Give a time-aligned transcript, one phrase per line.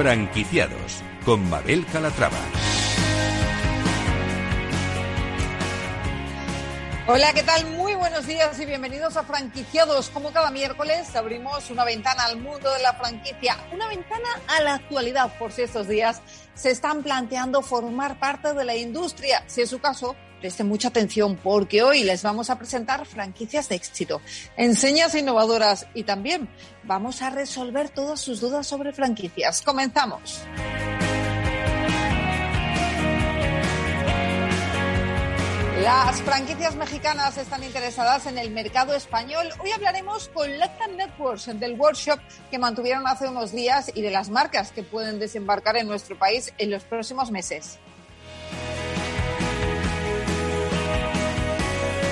[0.00, 2.38] Franquiciados con Mabel Calatrava.
[7.06, 7.66] Hola, ¿qué tal?
[7.72, 10.08] Muy buenos días y bienvenidos a Franquiciados.
[10.08, 14.76] Como cada miércoles abrimos una ventana al mundo de la franquicia, una ventana a la
[14.76, 16.22] actualidad por si estos días
[16.54, 19.44] se están planteando formar parte de la industria.
[19.48, 23.76] Si es su caso, presten mucha atención porque hoy les vamos a presentar franquicias de
[23.76, 24.20] éxito,
[24.56, 26.48] enseñas innovadoras y también
[26.82, 29.62] vamos a resolver todas sus dudas sobre franquicias.
[29.62, 30.40] Comenzamos.
[35.82, 39.48] Las franquicias mexicanas están interesadas en el mercado español.
[39.60, 44.28] Hoy hablaremos con Latin Networks del workshop que mantuvieron hace unos días y de las
[44.28, 47.78] marcas que pueden desembarcar en nuestro país en los próximos meses.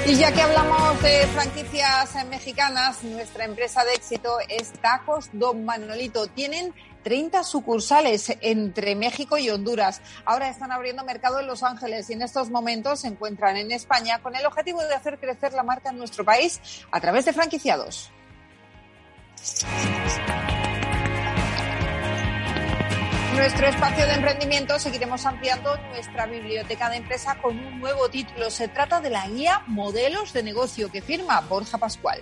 [0.09, 6.29] Y ya que hablamos de franquicias mexicanas, nuestra empresa de éxito es Tacos Don Manolito.
[6.29, 10.01] Tienen 30 sucursales entre México y Honduras.
[10.25, 14.21] Ahora están abriendo mercado en Los Ángeles y en estos momentos se encuentran en España
[14.23, 16.59] con el objetivo de hacer crecer la marca en nuestro país
[16.91, 18.11] a través de franquiciados.
[23.39, 28.51] Nuestro espacio de emprendimiento seguiremos ampliando nuestra biblioteca de empresa con un nuevo título.
[28.51, 32.19] Se trata de la guía Modelos de Negocio que firma Borja Pascual.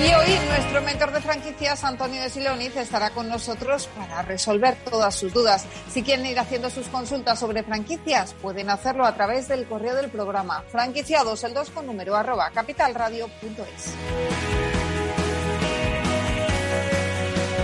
[0.00, 5.14] Y hoy nuestro mentor de franquicias, Antonio de Siloniz, estará con nosotros para resolver todas
[5.14, 5.66] sus dudas.
[5.88, 10.10] Si quieren ir haciendo sus consultas sobre franquicias, pueden hacerlo a través del correo del
[10.10, 14.63] programa franquiciados el 2 con número arroba capitalradio.es.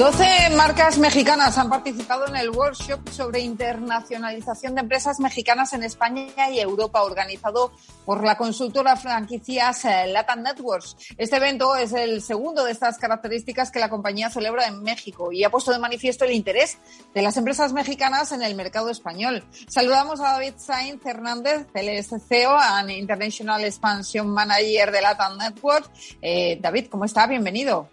[0.00, 6.48] 12 marcas mexicanas han participado en el workshop sobre internacionalización de empresas mexicanas en España
[6.50, 7.72] y Europa, organizado
[8.06, 10.96] por la consultora franquicias eh, Latin Networks.
[11.18, 15.44] Este evento es el segundo de estas características que la compañía celebra en México y
[15.44, 16.78] ha puesto de manifiesto el interés
[17.12, 19.44] de las empresas mexicanas en el mercado español.
[19.68, 25.90] Saludamos a David Sainz Hernández, el CEO and International Expansion Manager de Latin Networks.
[26.22, 27.26] Eh, David, ¿cómo está?
[27.26, 27.90] Bienvenido.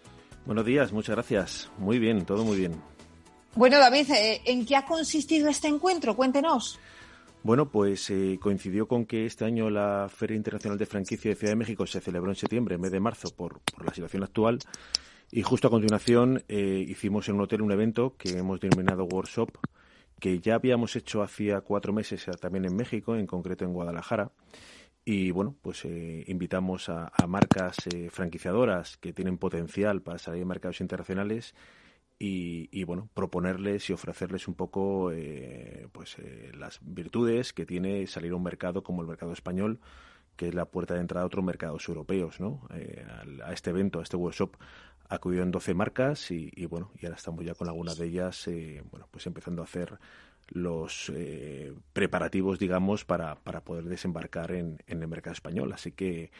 [0.47, 1.69] Buenos días, muchas gracias.
[1.77, 2.71] Muy bien, todo muy bien.
[3.55, 6.15] Bueno, David, eh, ¿en qué ha consistido este encuentro?
[6.15, 6.79] Cuéntenos.
[7.43, 11.51] Bueno, pues eh, coincidió con que este año la Feria Internacional de Franquicia de Ciudad
[11.51, 14.59] de México se celebró en septiembre, en mes de marzo, por, la situación actual.
[15.31, 19.49] Y justo a continuación eh, hicimos en un hotel un evento que hemos denominado Workshop,
[20.17, 24.31] que ya habíamos hecho hacía cuatro meses también en México, en concreto en Guadalajara.
[25.09, 30.49] Y bueno, pues eh, invitamos a, marcas eh, franquiciadoras que tienen potencial para salir en
[30.49, 31.55] mercados internacionales
[32.19, 36.17] y, bueno, proponerles y ofrecerles un poco eh, pues
[36.55, 39.79] las virtudes que tiene salir a un mercado como el mercado español,
[40.35, 42.67] que es la puerta de entrada a otros mercados europeos, ¿no?
[43.45, 44.57] a este evento, a este workshop
[45.07, 48.49] acudieron 12 marcas y, y, bueno, y ahora estamos ya con algunas de ellas,
[48.91, 49.97] bueno, pues empezando a hacer
[50.49, 55.71] los eh, preparativos, digamos, para, para poder desembarcar en, en, el mercado español.
[55.73, 56.31] Así que,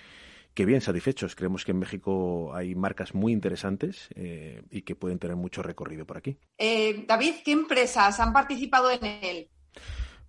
[0.54, 1.36] que bien satisfechos.
[1.36, 6.06] Creemos que en México hay marcas muy interesantes eh, y que pueden tener mucho recorrido
[6.06, 6.38] por aquí.
[6.58, 9.50] Eh, David, ¿qué empresas han participado en él?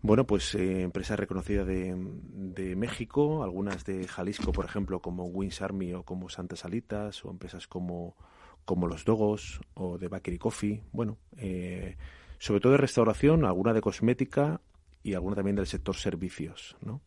[0.00, 5.93] Bueno, pues empresas reconocidas de, de, México, algunas de Jalisco, por ejemplo, como Wins Army
[5.93, 8.16] o como Santas Alitas, o empresas como,
[8.65, 10.83] como Los Dogos o de Bakery Coffee.
[10.92, 11.97] Bueno, eh,
[12.39, 14.61] sobre todo de restauración, alguna de cosmética
[15.03, 17.01] y alguna también del sector servicios, ¿no?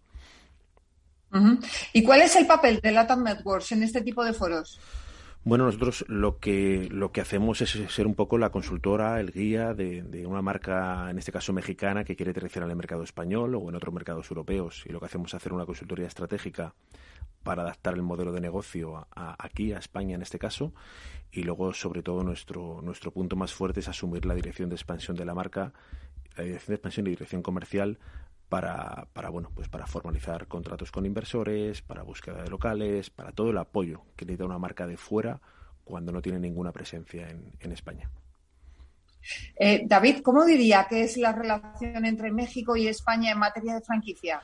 [1.94, 4.80] ¿Y cuál es el papel de Latam Networks en este tipo de foros?
[5.44, 9.74] Bueno, nosotros lo que, lo que hacemos es ser un poco la consultora, el guía
[9.74, 13.56] de, de, una marca, en este caso mexicana, que quiere crecer en el mercado español
[13.56, 14.84] o en otros mercados europeos.
[14.86, 16.76] Y lo que hacemos es hacer una consultoría estratégica
[17.44, 20.74] para adaptar el modelo de negocio a, aquí, a España en este caso,
[21.32, 25.16] y luego, sobre todo, nuestro, nuestro punto más fuerte es asumir la dirección de expansión
[25.16, 25.74] de la marca,
[26.36, 28.00] la dirección de expansión y dirección comercial
[28.50, 33.52] para, para, bueno, pues para formalizar contratos con inversores, para búsqueda de locales, para todo
[33.52, 35.40] el apoyo que necesita una marca de fuera
[35.86, 38.10] cuando no tiene ninguna presencia en, en España.
[39.56, 43.82] Eh, David, ¿cómo diría que es la relación entre México y España en materia de
[43.82, 44.42] franquicia?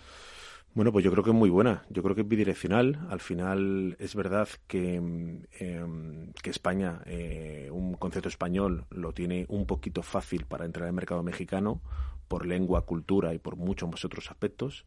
[0.77, 1.83] Bueno, pues yo creo que es muy buena.
[1.89, 3.07] Yo creo que es bidireccional.
[3.09, 9.65] Al final es verdad que, em, que España, eh, un concepto español, lo tiene un
[9.65, 11.81] poquito fácil para entrar al mercado mexicano
[12.27, 14.85] por lengua, cultura y por muchos otros aspectos.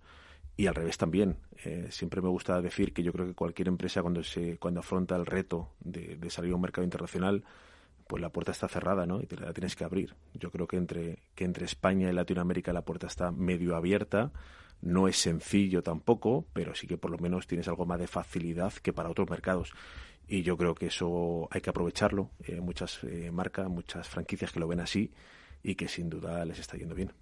[0.57, 1.39] Y al revés también.
[1.65, 5.17] Eh, siempre me gusta decir que yo creo que cualquier empresa cuando se cuando afronta
[5.17, 7.43] el reto de, de salir a un mercado internacional,
[8.07, 9.21] pues la puerta está cerrada, ¿no?
[9.21, 10.15] Y te la tienes que abrir.
[10.35, 14.31] Yo creo que entre que entre España y Latinoamérica la puerta está medio abierta
[14.83, 18.73] no es sencillo tampoco, pero sí que por lo menos tienes algo más de facilidad
[18.75, 19.73] que para otros mercados.
[20.27, 22.31] Y yo creo que eso hay que aprovecharlo.
[22.45, 25.13] Eh, muchas eh, marcas, muchas franquicias que lo ven así
[25.63, 27.13] y que sin duda les está yendo bien.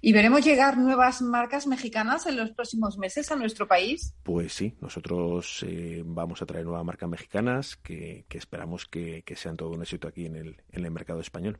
[0.00, 4.14] ¿Y veremos llegar nuevas marcas mexicanas en los próximos meses a nuestro país?
[4.22, 9.70] Pues sí, nosotros eh, vamos a traer nuevas marcas mexicanas que, esperamos que, sean todo
[9.70, 11.58] un éxito aquí en el, en el mercado español.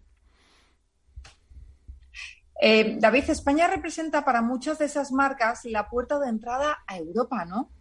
[2.65, 7.45] Eh, David, España representa para muchas de esas marcas la puerta de entrada a Europa,
[7.45, 7.73] ¿no?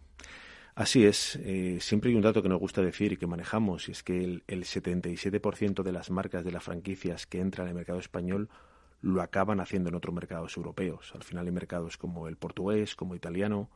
[0.74, 1.36] Así es.
[1.36, 4.24] Eh, siempre hay un dato que nos gusta decir y que manejamos, y es que
[4.24, 8.48] el, 77% de las marcas de las franquicias que entran en el mercado español
[9.02, 11.12] lo acaban haciendo en otros mercados europeos.
[11.14, 13.70] Al final hay mercados como el portugués, como el italiano,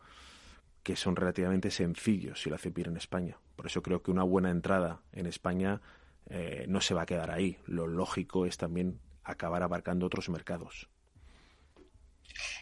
[0.83, 3.39] que son relativamente sencillos si lo hacen bien en España.
[3.55, 5.81] Por eso creo que una buena entrada en España
[6.29, 7.59] eh, no se va a quedar ahí.
[7.65, 10.89] Lo lógico es también acabar abarcando otros mercados.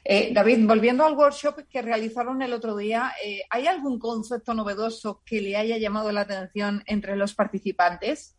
[0.05, 5.23] Eh, David, volviendo al workshop que realizaron el otro día, eh, ¿hay algún concepto novedoso
[5.25, 8.37] que le haya llamado la atención entre los participantes?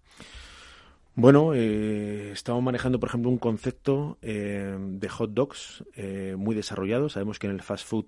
[1.15, 5.83] Bueno, eh, estamos manejando, por ejemplo, un concepto de hot dogs
[6.35, 7.07] muy desarrollado.
[7.07, 8.07] Sabemos que en el fast food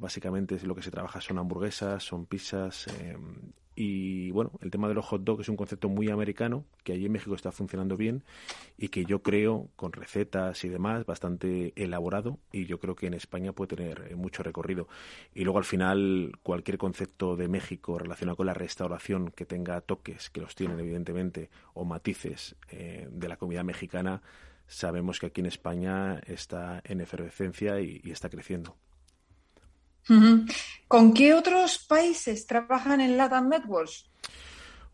[0.00, 2.86] básicamente lo que se trabaja son hamburguesas, son pizzas
[3.80, 7.06] y bueno, el tema de los hot dogs es un concepto muy americano que allí
[7.06, 8.24] en México está funcionando bien
[8.76, 13.14] y que yo creo, con recetas y demás, bastante elaborado y yo creo que en
[13.14, 14.88] España puede tener eh, mucho recorrido.
[15.32, 20.28] Y luego al final, cualquier concepto de México relacionado con la restauración que tenga toques,
[20.28, 24.22] que los tienen evidentemente, o matices eh, de la comida mexicana,
[24.66, 28.74] sabemos que aquí en España está en efervescencia y está creciendo.
[30.88, 34.08] ¿Con qué otros países trabajan en Latam Networks?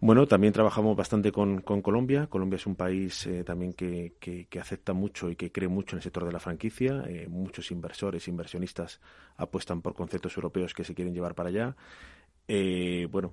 [0.05, 2.27] Bueno, también trabajamos bastante con, Colombia.
[2.27, 4.13] Colombia es un país eh, también que,
[4.61, 7.05] acepta mucho y que cree mucho en el sector de la franquicia.
[7.09, 9.01] Eh, muchos inversores, inversionistas
[9.39, 11.75] apuestan por conceptos europeos que se quieren llevar para allá.
[12.47, 13.33] Eh, bueno,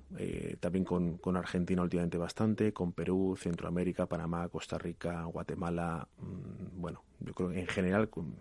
[0.60, 6.08] también con, Argentina últimamente bastante, con Perú, Centroamérica, Panamá, Costa Rica, Guatemala.
[6.16, 8.34] Mm, bueno, yo creo que en general con,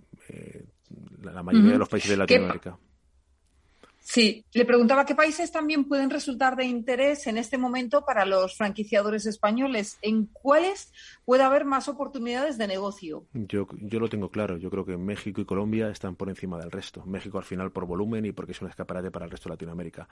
[1.21, 2.77] la, mayoría de los países de Latinoamérica.
[4.03, 8.57] Sí, le preguntaba qué países también pueden resultar de interés en este momento para los
[8.57, 9.99] franquiciadores españoles.
[10.01, 10.91] ¿En cuáles
[11.23, 13.27] puede haber más oportunidades de negocio?
[13.33, 14.57] Yo, yo lo tengo claro.
[14.57, 17.05] Yo creo que México y Colombia están por encima del resto.
[17.05, 20.09] México al final por volumen y porque es un escaparate para el resto de Latinoamérica.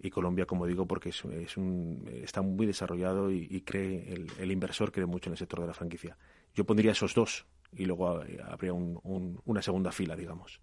[0.00, 1.24] Y Colombia, como digo, porque es,
[1.56, 5.74] un, está muy desarrollado y, cree el, inversor cree mucho en el sector de la
[5.74, 6.16] franquicia.
[6.54, 10.60] Yo pondría esos dos y luego eh, habría una segunda fila, digamos.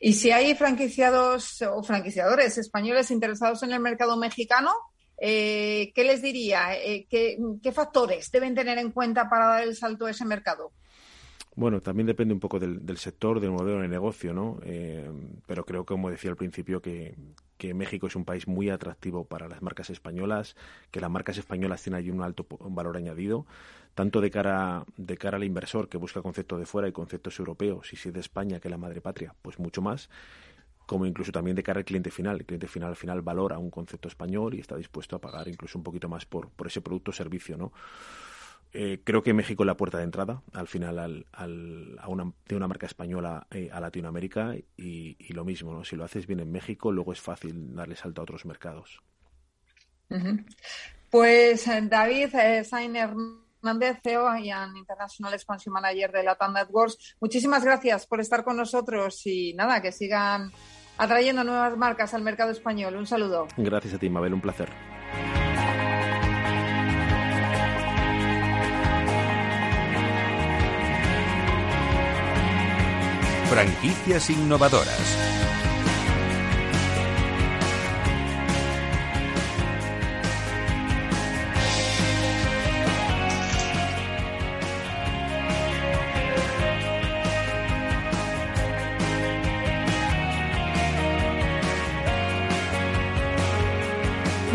[0.00, 4.72] Y si hay franquiciados o franquiciadores españoles interesados en el mercado mexicano,
[5.20, 6.74] eh, ¿qué les diría?
[6.74, 10.72] Eh, ¿qué, factores deben tener en cuenta para dar el salto a ese mercado?
[11.60, 14.58] Bueno, también depende un poco del, sector, del modelo de negocio, ¿no?
[14.62, 15.10] Eh,
[15.46, 17.14] pero creo, como decía al principio, que,
[17.58, 20.56] que, México es un país muy atractivo para las marcas españolas,
[20.90, 23.44] que las marcas españolas tienen ahí un alto valor añadido
[23.94, 27.92] tanto de cara, de cara al inversor que busca conceptos de fuera y conceptos europeos,
[27.92, 30.08] y si es de España, que la madre patria, pues mucho más,
[30.86, 32.38] como incluso también de cara al cliente final.
[32.38, 35.76] El cliente final al final valora un concepto español y está dispuesto a pagar incluso
[35.76, 37.70] un poquito más por, por ese producto o servicio, ¿no?
[38.72, 41.26] Eh, creo que México es la puerta de entrada al final al,
[41.98, 45.84] a una, de una marca española eh, a Latinoamérica y, lo mismo, ¿no?
[45.84, 49.00] si lo haces bien en México, luego es fácil darle salto a otros mercados.
[51.10, 52.34] Pues eh, David
[52.64, 53.10] Sainer
[53.62, 57.16] Hernández, CEO y International Expansion Manager de Latam Networks.
[57.20, 60.52] Muchísimas gracias por estar con nosotros y nada, que sigan
[60.96, 62.96] atrayendo nuevas marcas al mercado español.
[62.96, 63.48] Un saludo.
[63.56, 64.70] Gracias a ti, Mabel, un placer.
[73.50, 75.39] Franquicias innovadoras.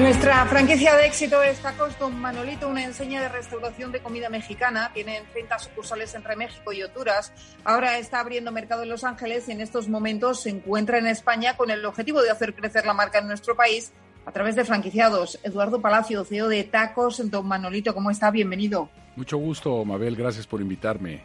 [0.06, 4.92] Nuestra franquicia de éxito es Tacos Don Manolito, una enseña de restauración de comida mexicana.
[4.94, 7.34] Tienen 30 sucursales entre México y Honduras.
[7.64, 11.58] Ahora está abriendo mercado en Los Ángeles y en estos momentos se encuentra en España
[11.58, 13.94] con el objetivo de hacer crecer la marca en nuestro país
[14.28, 15.40] a través de franquiciados.
[15.42, 18.30] Eduardo Palacio, CEO de Tacos Don Manolito, ¿cómo está?
[18.30, 18.92] Bienvenido.
[19.16, 20.16] Mucho gusto, Mabel.
[20.16, 21.24] Gracias por invitarme.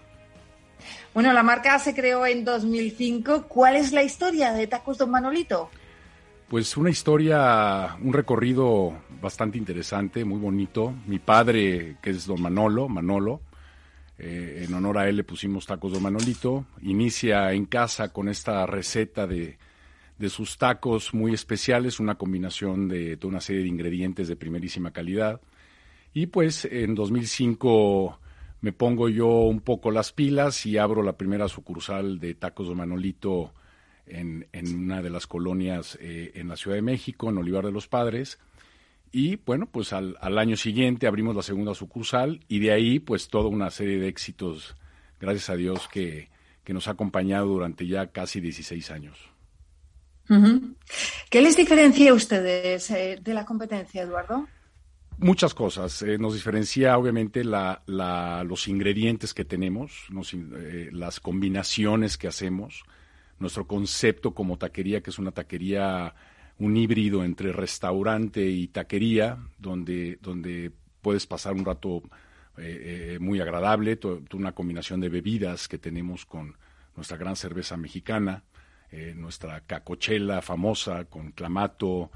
[1.12, 3.44] Bueno, la marca se creó en 2005.
[3.46, 5.68] ¿Cuál es la historia de Tacos Don Manolito?
[6.50, 10.92] Pues una historia, un recorrido bastante interesante, muy bonito.
[11.06, 13.40] Mi padre, que es don Manolo, Manolo,
[14.18, 16.66] eh, en honor a él le pusimos tacos don Manolito.
[16.82, 19.58] Inicia en casa con esta receta de,
[20.18, 24.90] de sus tacos muy especiales, una combinación de toda una serie de ingredientes de primerísima
[24.90, 25.40] calidad.
[26.12, 28.18] Y pues en 2005
[28.60, 32.78] me pongo yo un poco las pilas y abro la primera sucursal de tacos don
[32.78, 33.52] Manolito
[34.10, 37.88] en, una de las colonias eh, en la Ciudad de México, en Olivar de los
[37.88, 38.38] Padres.
[39.12, 43.48] Y bueno, pues al, año siguiente abrimos la segunda sucursal y de ahí pues toda
[43.48, 44.76] una serie de éxitos,
[45.20, 46.28] gracias a Dios, que,
[46.68, 49.18] nos ha acompañado durante ya casi 16 años.
[51.28, 54.46] ¿Qué les diferencia a ustedes eh, de la competencia, Eduardo?
[55.20, 56.00] Muchas cosas.
[56.00, 57.82] Eh, nos diferencia obviamente la,
[58.46, 60.06] los ingredientes que tenemos,
[60.92, 62.84] las combinaciones que hacemos,
[63.40, 66.14] nuestro concepto como taquería, que es una taquería,
[66.58, 70.70] un híbrido entre restaurante y taquería, donde, donde
[71.00, 72.02] puedes pasar un rato
[72.58, 73.98] eh, eh, muy agradable,
[74.34, 76.54] una combinación de bebidas que tenemos con
[76.94, 78.44] nuestra gran cerveza mexicana,
[78.90, 82.10] eh, nuestra cacochela famosa con clamato,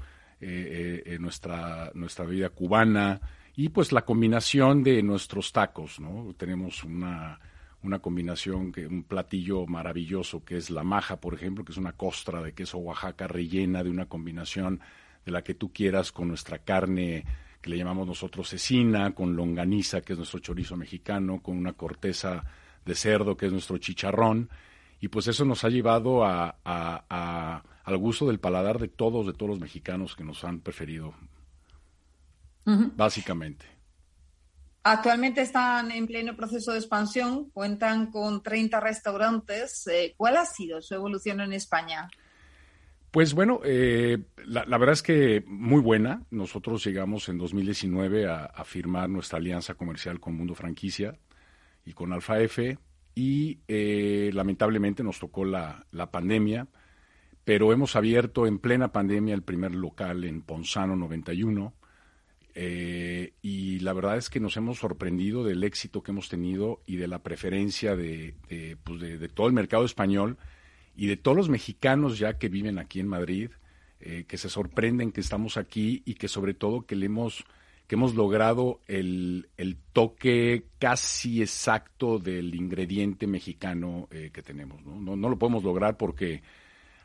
[1.19, 3.19] nuestra, nuestra bebida cubana
[3.55, 6.35] y pues la combinación de nuestros tacos, ¿no?
[6.37, 7.39] Tenemos una
[7.85, 11.93] una combinación, que, un platillo maravilloso que es la maja, por ejemplo, que es una
[11.93, 14.79] costra de queso Oaxaca rellena de una combinación
[15.25, 17.25] de la que tú quieras con nuestra carne
[17.61, 22.43] que le llamamos nosotros cecina, con longaniza, que es nuestro chorizo mexicano, con una corteza
[22.85, 24.49] de cerdo, que es nuestro chicharrón.
[24.99, 29.49] Y pues eso nos ha llevado a, al gusto del paladar de todos, de todos
[29.49, 31.15] los mexicanos que nos han preferido,
[32.65, 33.74] básicamente.
[34.87, 39.87] Actualmente están en pleno proceso de expansión, cuentan con 30 restaurantes.
[39.87, 42.07] Eh, ¿Cuál ha sido su evolución en España?
[43.09, 46.21] Pues bueno, eh, la, verdad es que muy buena.
[46.29, 51.17] Nosotros llegamos en 2019 a, firmar nuestra alianza comercial con Mundo Franquicia
[51.83, 52.77] y con Alfa F
[53.15, 56.67] y eh, lamentablemente nos tocó la, la pandemia,
[57.43, 61.73] pero hemos abierto en plena pandemia el primer local en Ponzano 91
[62.57, 66.95] eh, y la verdad es que nos hemos sorprendido del éxito que hemos tenido y
[66.95, 68.33] de la preferencia de,
[68.83, 70.37] pues de, todo el mercado español
[70.95, 73.51] y de todos los mexicanos ya que viven aquí en Madrid,
[73.99, 77.45] eh, que se sorprenden que estamos aquí y que sobre todo que le hemos
[77.87, 84.83] que hemos logrado el, el toque casi exacto del ingrediente mexicano eh, que tenemos.
[84.83, 84.99] ¿no?
[84.99, 85.15] ¿no?
[85.15, 86.41] No, lo podemos lograr porque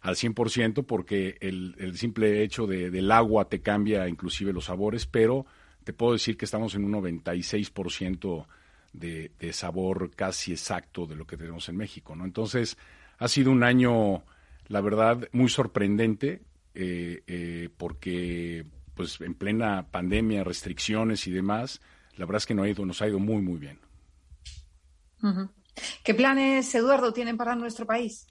[0.01, 5.07] al 100% porque el, el simple hecho de, del agua te cambia inclusive los sabores,
[5.07, 5.47] pero
[5.85, 8.47] te puedo decir que estamos en un 96%
[8.93, 12.25] de, de sabor casi exacto de lo que tenemos en México, ¿no?
[12.25, 12.77] Entonces,
[13.19, 14.25] ha sido un año,
[14.69, 16.43] la verdad, muy sorprendente,
[16.75, 18.65] eh, eh, porque
[18.95, 21.81] pues en plena pandemia, restricciones y demás,
[22.17, 23.79] la verdad es que no ha ido, nos ha ido muy, muy bien.
[26.05, 28.27] ¿Qué planes, Eduardo, tienen para nuestro país?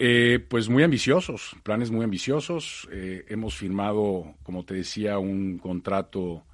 [0.00, 2.88] Eh, pues muy ambiciosos, planes muy ambiciosos.
[2.92, 6.44] Eh, hemos firmado, como te decía, un contrato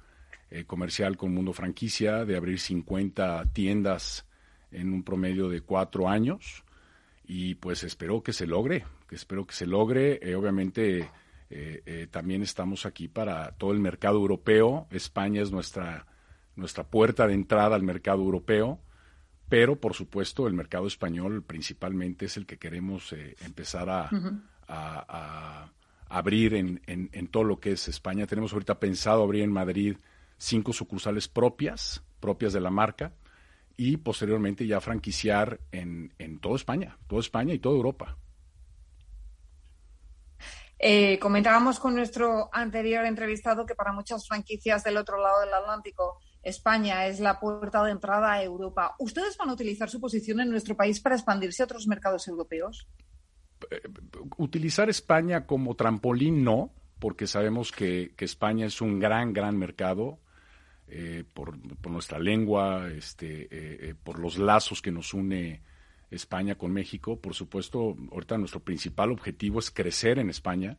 [0.49, 4.25] eh, comercial con Mundo Franquicia de abrir 50 tiendas
[4.71, 6.63] en un promedio de cuatro años
[7.27, 10.19] y pues espero que se logre, que espero que se logre.
[10.35, 11.09] obviamente
[12.11, 14.87] también estamos aquí para todo el mercado europeo.
[14.89, 16.07] España es nuestra,
[16.55, 18.79] nuestra puerta de entrada al mercado europeo
[19.49, 24.09] pero por supuesto el mercado español principalmente es el que queremos eh, empezar a,
[26.07, 28.25] abrir en, en, todo lo que es España.
[28.25, 29.97] Tenemos ahorita pensado abrir en Madrid
[30.37, 33.11] cinco sucursales propias, propias de la marca,
[33.77, 38.17] y posteriormente ya franquiciar en, en toda España, toda España y toda Europa.
[40.77, 46.19] Eh, comentábamos con nuestro anterior entrevistado que para muchas franquicias del otro lado del Atlántico
[46.45, 48.95] España es la puerta de entrada a Europa.
[48.99, 52.87] ¿Ustedes van a utilizar su posición en nuestro país para expandirse a otros mercados europeos?
[53.71, 53.81] Eh,
[54.37, 60.19] utilizar España como trampolín no, porque sabemos que, España es un gran, gran mercado
[60.87, 61.57] eh, por,
[61.89, 65.63] nuestra lengua, este, eh, por los lazos que nos une
[66.11, 67.19] España con México.
[67.19, 70.77] Por supuesto, ahorita nuestro principal objetivo es crecer en España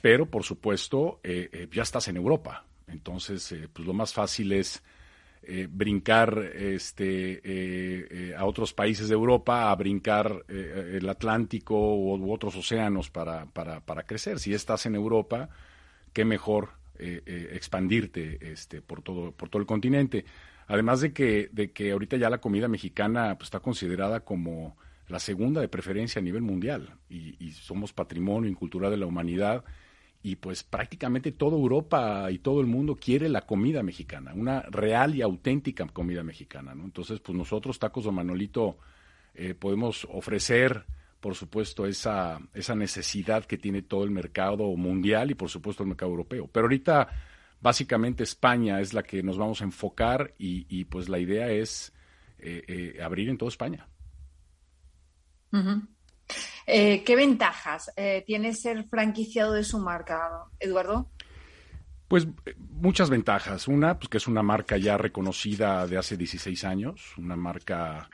[0.00, 2.64] pero por supuesto ya estás en Europa.
[2.86, 4.82] Entonces, pues lo más fácil es
[5.70, 13.46] brincar este, a otros países de Europa, a brincar el Atlántico u, otros océanos para,
[13.46, 14.38] para, para, crecer.
[14.38, 15.48] Si estás en Europa,
[16.12, 20.24] qué mejor expandirte este, por, todo, por todo el continente.
[20.68, 24.76] Además de que, de que ahorita ya la comida mexicana pues, está considerada como
[25.08, 29.64] la segunda de preferencia a nivel mundial y, somos patrimonio cultural de la humanidad
[30.22, 35.14] y pues prácticamente toda Europa y todo el mundo quiere la comida mexicana, una real
[35.16, 36.84] y auténtica comida mexicana, ¿no?
[36.84, 38.78] Entonces, pues nosotros, Tacos de Manolito,
[39.34, 40.84] eh, podemos ofrecer,
[41.20, 45.88] por supuesto, esa, esa necesidad que tiene todo el mercado mundial y, por supuesto, el
[45.88, 46.48] mercado europeo.
[46.52, 47.08] Pero ahorita
[47.60, 51.92] básicamente España es la que nos vamos a enfocar y, pues la idea es
[52.38, 53.88] eh, eh, abrir en toda España.
[56.66, 57.92] Eh, ¿Qué ventajas
[58.26, 61.10] tiene ser franquiciado de su marca, Eduardo?
[62.12, 62.28] Pues
[62.58, 63.68] muchas ventajas.
[63.68, 68.10] Una, pues que es una marca ya reconocida de hace 16 años, una marca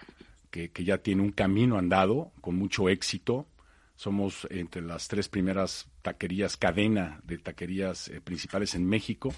[0.51, 3.49] que, ya tiene un camino andado con mucho éxito.
[3.97, 9.35] Somos entre las tres primeras taquerías, cadena de taquerías eh, principales en México.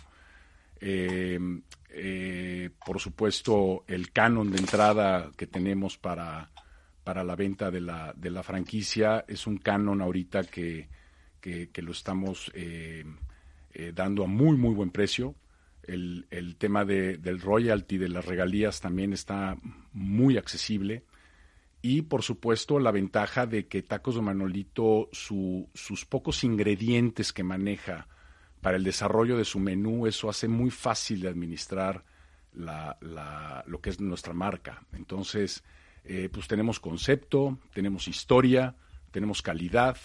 [0.79, 6.51] Em, eh, por supuesto, el canon de entrada que tenemos para,
[7.11, 10.87] para la venta de la, franquicia es un canon ahorita que,
[11.43, 13.05] lo estamos eh,
[13.93, 15.35] dando a muy, muy buen precio.
[15.83, 19.57] El, tema de, del royalty, de las regalías, también está
[19.93, 21.03] muy accesible
[21.83, 28.07] y por supuesto la ventaja de que Tacos de Manolito, sus pocos ingredientes que maneja
[28.61, 32.05] para el desarrollo de su menú, eso hace muy fácil de administrar
[32.53, 34.85] lo que es nuestra marca.
[34.93, 35.65] Entonces,
[36.05, 38.75] eh, pues tenemos concepto, tenemos historia,
[39.11, 39.97] tenemos calidad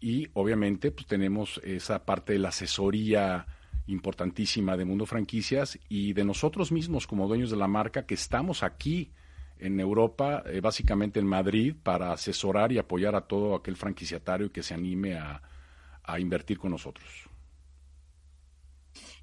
[0.00, 3.46] y obviamente pues tenemos esa parte de la asesoría
[3.86, 8.62] importantísima de Mundo Franquicias y de nosotros mismos como dueños de la marca que estamos
[8.62, 9.10] aquí
[9.58, 14.62] en Europa, eh, básicamente en Madrid, para asesorar y apoyar a todo aquel franquiciatario que
[14.62, 15.42] se anime a,
[16.18, 17.06] invertir con nosotros.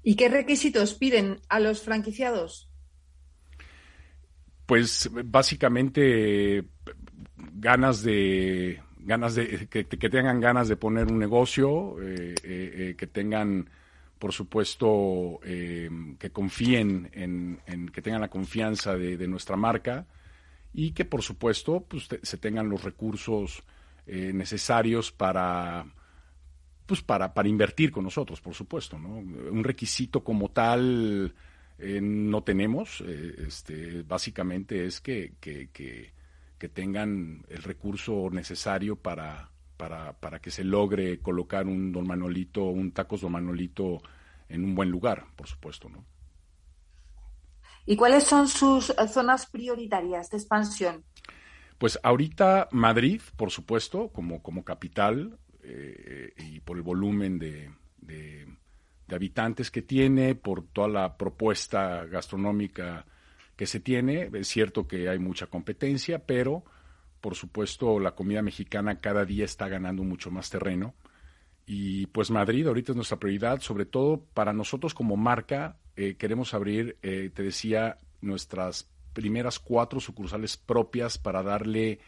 [0.04, 2.70] ¿Y qué requisitos piden a los franquiciados?
[4.66, 6.64] Pues básicamente
[7.54, 13.70] ganas de ganas de que, tengan ganas de poner un negocio, eh, eh, que tengan
[14.18, 20.06] por supuesto que confíen en, que tengan la confianza de nuestra marca
[20.76, 23.62] y que por supuesto pues, se tengan los recursos
[24.06, 25.86] eh, necesarios para
[26.84, 29.08] pues para, para invertir con nosotros, por supuesto, ¿no?
[29.08, 31.34] Un requisito como tal
[31.78, 36.12] eh, no tenemos, eh, este, básicamente es que, que, que,
[36.58, 42.64] que, tengan el recurso necesario para, para, para que se logre colocar un Don Manolito,
[42.64, 44.00] un tacos Don Manolito
[44.48, 46.04] en un buen lugar, por supuesto, ¿no?
[47.84, 51.04] ¿Y cuáles son sus zonas prioritarias de expansión?
[51.78, 58.55] Pues ahorita Madrid, por supuesto, como, como capital eh, y por el volumen de, de,
[59.14, 63.06] habitantes que tiene, por toda la propuesta gastronómica
[63.56, 64.30] que se tiene.
[64.32, 66.64] Es cierto que hay mucha competencia, pero
[67.20, 70.94] por supuesto la comida mexicana cada día está ganando mucho más terreno.
[71.66, 76.52] Y pues Madrid ahorita es nuestra prioridad, sobre todo para nosotros como marca eh, queremos
[76.52, 82.00] abrir, eh, te decía, nuestras primeras cuatro sucursales propias para darle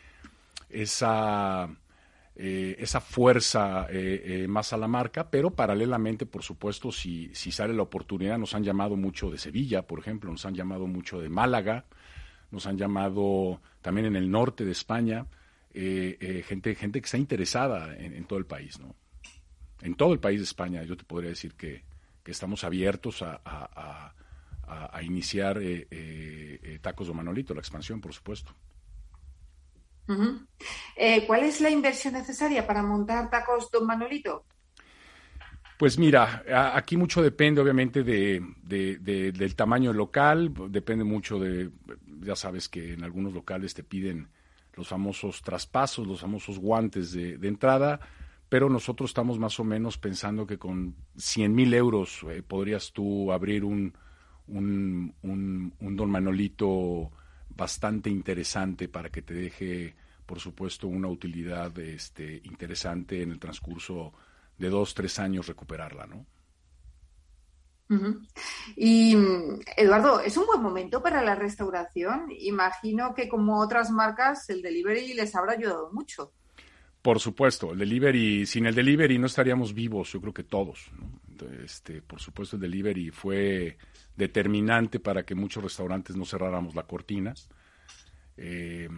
[0.68, 1.70] esa,
[2.38, 3.88] eh, esa fuerza
[4.48, 8.96] más a la marca, pero paralelamente, por supuesto, si, sale la oportunidad, nos han llamado
[8.96, 11.85] mucho de Sevilla, por ejemplo, nos han llamado mucho de Málaga,
[12.51, 15.27] nos han llamado también en el norte de España,
[15.72, 18.94] gente, gente que está interesada en, todo el país, ¿no?
[19.83, 21.87] En todo el país de España, yo te podría decir que,
[22.24, 24.14] estamos abiertos a,
[25.03, 28.55] iniciar eh, eh, eh, Tacos de Manolito, la expansión, por supuesto.
[31.26, 34.44] ¿Cuál es la inversión necesaria para montar Tacos Don Manolito?
[35.78, 36.42] Pues mira,
[36.74, 41.70] aquí mucho depende obviamente de, del tamaño local, depende mucho de,
[42.20, 44.28] ya sabes que en algunos locales te piden
[44.74, 48.00] los famosos traspasos, los famosos guantes de, entrada,
[48.48, 53.30] pero nosotros estamos más o menos pensando que con 100 mil euros eh, podrías tú
[53.30, 53.94] abrir un,
[54.48, 57.12] un, un, Don Manolito
[57.58, 59.94] bastante interesante para que te deje,
[60.24, 64.12] por supuesto, una utilidad este, interesante en el transcurso
[64.56, 66.24] de dos, tres años recuperarla, ¿no?
[68.76, 69.16] Y
[69.76, 72.26] Eduardo, ¿es un buen momento para la restauración?
[72.38, 76.32] Imagino que como otras marcas el delivery les habrá ayudado mucho.
[77.00, 80.90] Por supuesto, el delivery, sin el delivery no estaríamos vivos, yo creo que todos.
[81.46, 83.79] Este, por supuesto, el delivery fue
[84.16, 87.35] determinante para que muchos restaurantes no cerráramos la cortina.
[88.37, 88.88] Eh,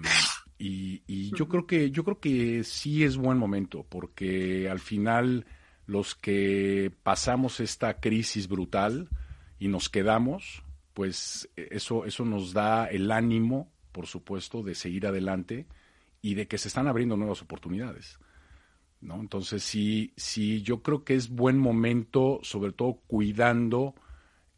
[0.59, 5.47] y, yo creo que yo creo que sí es buen momento porque al final
[5.87, 9.09] los que pasamos esta crisis brutal
[9.59, 15.67] y nos quedamos, pues eso eso nos da el ánimo, por supuesto, de seguir adelante
[16.21, 18.19] y de que se están abriendo nuevas oportunidades.
[19.01, 19.21] ¿No?
[19.21, 23.95] Entonces sí sí yo creo que es buen momento, sobre todo cuidando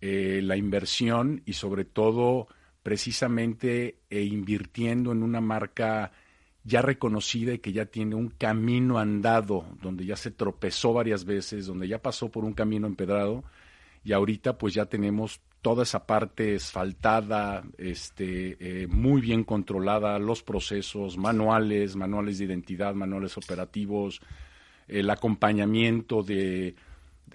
[0.00, 2.48] eh, la inversión y sobre todo
[2.83, 6.12] precisamente e invirtiendo en una marca
[6.64, 11.66] ya reconocida y que ya tiene un camino andado, donde ya se tropezó varias veces,
[11.66, 13.44] donde ya pasó por un camino empedrado
[14.05, 20.42] y ahorita pues ya tenemos toda esa parte asfaltada, este, eh, muy bien controlada, los
[20.42, 24.20] procesos, manuales, manuales de identidad, manuales operativos,
[24.88, 26.75] el acompañamiento de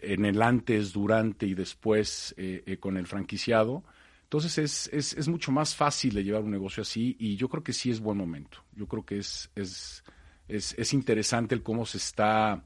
[0.01, 3.83] en el antes, durante y después eh, eh, con el franquiciado
[4.25, 7.63] entonces es, es, es, mucho más fácil de llevar un negocio así y yo creo
[7.63, 8.61] que sí es buen momento.
[8.75, 10.03] Yo creo que es, es,
[10.49, 12.61] es interesante el cómo se está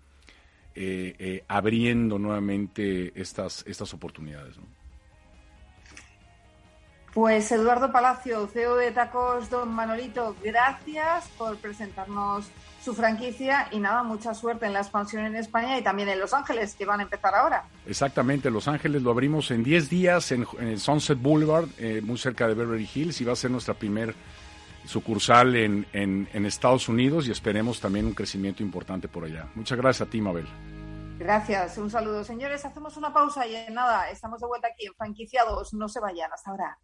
[1.47, 4.57] abriendo nuevamente estas oportunidades.
[7.13, 12.45] Pues Eduardo Palacio, CEO de Tacos Don Manolito, gracias por presentarnos
[12.81, 16.33] su franquicia y nada, mucha suerte en la expansión en España y también en Los
[16.33, 17.65] Ángeles, que van a empezar ahora.
[17.85, 22.47] Exactamente, Los Ángeles lo abrimos en 10 días en, el Sunset Boulevard, eh, muy cerca
[22.47, 24.15] de Beverly Hills, y va a ser nuestra primer
[24.85, 29.47] sucursal en, en, en, Estados Unidos y esperemos también un crecimiento importante por allá.
[29.53, 30.47] Muchas gracias a ti, Mabel.
[31.19, 32.23] Gracias, un saludo.
[32.23, 35.71] Señores, hacemos una pausa y en nada, estamos de vuelta aquí en Franquiciados.
[35.73, 36.79] No se vayan, hasta ahora.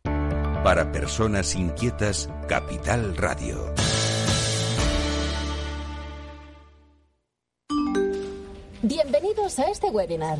[0.64, 3.74] Para personas inquietas, Capital Radio.
[8.82, 10.40] Bienvenidos a este webinar.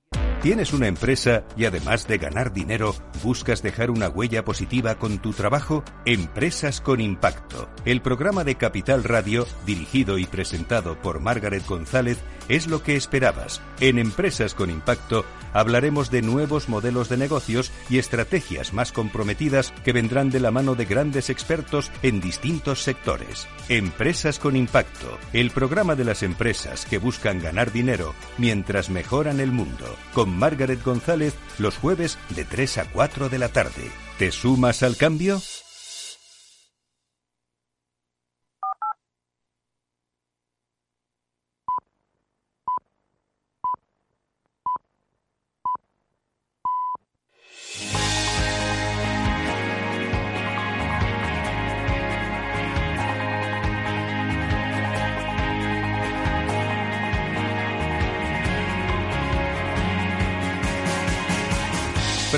[0.41, 5.33] ¿Tienes una empresa y además de ganar dinero, buscas dejar una huella positiva con tu
[5.33, 5.83] trabajo?
[6.03, 7.69] Empresas con Impacto.
[7.85, 12.17] El programa de Capital Radio, dirigido y presentado por Margaret González,
[12.49, 13.61] es lo que esperabas.
[13.79, 19.93] En Empresas con Impacto hablaremos de nuevos modelos de negocios y estrategias más comprometidas que
[19.93, 23.47] vendrán de la mano de grandes expertos en distintos sectores.
[23.69, 29.51] Empresas con Impacto, el programa de las empresas que buscan ganar dinero mientras mejoran el
[29.51, 29.95] mundo.
[30.31, 33.91] Con Margaret González los jueves de 3 a 4 de la tarde.
[34.17, 35.41] ¿Te sumas al cambio?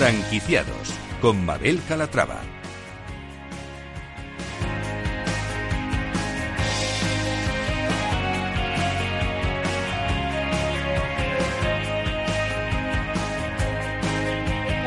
[0.04, 2.42] Franquiciados con Mabel Calatrava.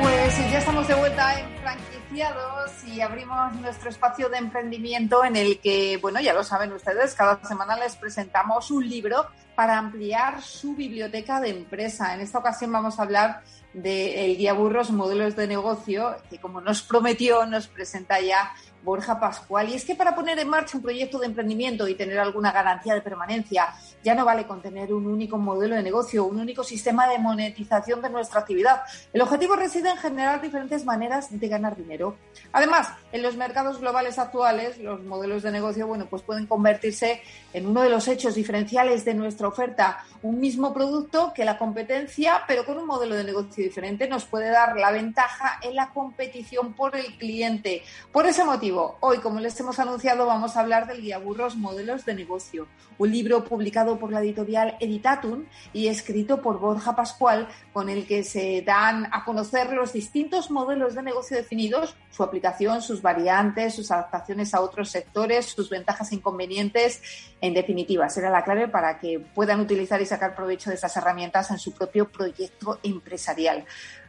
[0.02, 5.60] Pues ya estamos de vuelta en franquiciados y abrimos nuestro espacio de emprendimiento en el
[5.60, 10.76] que, bueno, ya lo saben ustedes, cada semana les presentamos un libro para ampliar su
[10.76, 12.12] biblioteca de empresa.
[12.12, 13.40] En esta ocasión vamos a hablar
[13.76, 19.68] del Guía Burros Modelos de Negocio, que como nos prometió, nos presenta ya Borja Pascual.
[19.68, 22.94] Y es que para poner en marcha un proyecto de emprendimiento y tener alguna garantía
[22.94, 27.06] de permanencia, ya no vale con tener un único modelo de negocio, un único sistema
[27.06, 28.82] de monetización de nuestra actividad.
[29.12, 32.16] El objetivo reside en generar diferentes maneras de ganar dinero.
[32.52, 37.22] Además, en los mercados globales actuales, los modelos de negocio, bueno, pues pueden convertirse
[37.54, 40.04] en uno de los hechos diferenciales de nuestra oferta.
[40.22, 44.50] Un mismo producto que la competencia, pero con un modelo de negocio diferente, nos puede
[44.50, 47.82] dar la ventaja en la competición por el cliente.
[48.12, 52.04] Por ese motivo, hoy, como les hemos anunciado, vamos a hablar del Guía Burros Modelos
[52.04, 57.88] de Negocio, un libro publicado por la editorial Editatum y escrito por Borja Pascual, con
[57.88, 63.00] el que se dan a conocer los distintos modelos de negocio definidos, su aplicación, sus
[63.06, 67.00] variantes, sus adaptaciones a otros sectores, sus ventajas e inconvenientes.
[67.40, 71.52] En definitiva, será la clave para que puedan utilizar y sacar provecho de estas herramientas
[71.52, 73.64] en su propio proyecto empresarial.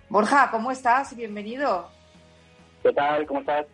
[0.10, 1.16] Borja, ¿cómo estás?
[1.16, 1.92] Bienvenido.
[2.82, 3.28] ¿Qué tal?
[3.28, 3.68] ¿Cómo estás?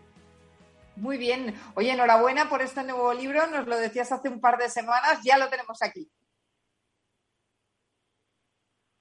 [0.97, 1.55] Muy bien.
[1.75, 3.47] Oye, enhorabuena por este nuevo libro.
[3.47, 5.21] Nos lo decías hace un par de semanas.
[5.23, 6.11] Ya lo tenemos aquí.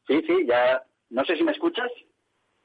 [0.07, 0.85] Sí, sí, ya.
[1.11, 1.91] No sé si me escuchas.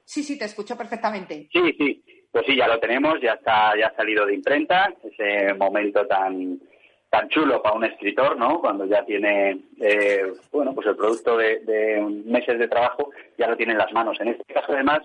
[0.06, 1.50] Sí, sí, te escucho perfectamente.
[1.52, 2.17] Sí, sí.
[2.32, 3.20] Pues sí, ya lo tenemos.
[3.22, 4.94] Ya está, ya ha salido de imprenta.
[5.04, 6.60] Ese momento tan
[7.10, 8.60] tan chulo para un escritor, ¿no?
[8.60, 13.74] Cuando ya tiene, eh, bueno, pues el producto de, meses de trabajo ya lo tiene
[13.74, 14.20] en las manos.
[14.20, 15.00] En este caso, además,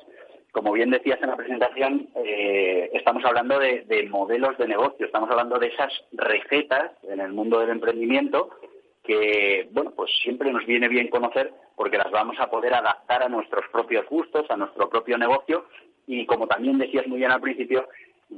[0.51, 5.59] como bien decías en la presentación, eh, estamos hablando de, modelos de negocio, estamos hablando
[5.59, 8.51] de esas recetas en el mundo del emprendimiento
[9.05, 13.29] que, bueno, pues siempre nos viene bien conocer porque las vamos a poder adaptar a
[13.29, 15.65] nuestros propios gustos, a nuestro propio negocio
[16.07, 17.89] y, como también decías muy bien al principio,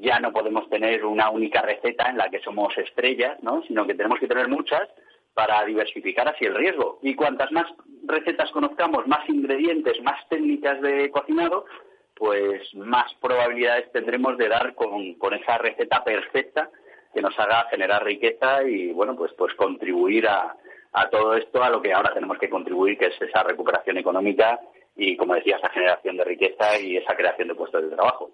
[0.01, 3.63] ya no podemos tener una única receta en la que somos estrellas, ¿no?
[3.67, 4.89] sino que tenemos que tener muchas
[5.35, 6.99] para diversificar así el riesgo.
[7.03, 7.67] Y cuantas más
[8.07, 11.67] recetas conozcamos, más ingredientes, más técnicas de cocinado,
[12.15, 16.71] pues más probabilidades tendremos de dar con, esa receta perfecta
[17.13, 20.57] que nos haga generar riqueza y, bueno, pues, pues contribuir a,
[20.93, 24.61] a todo esto, a lo que ahora tenemos que contribuir, que es esa recuperación económica
[24.97, 28.31] y, como decía, esa generación de riqueza y esa creación de puestos de trabajo.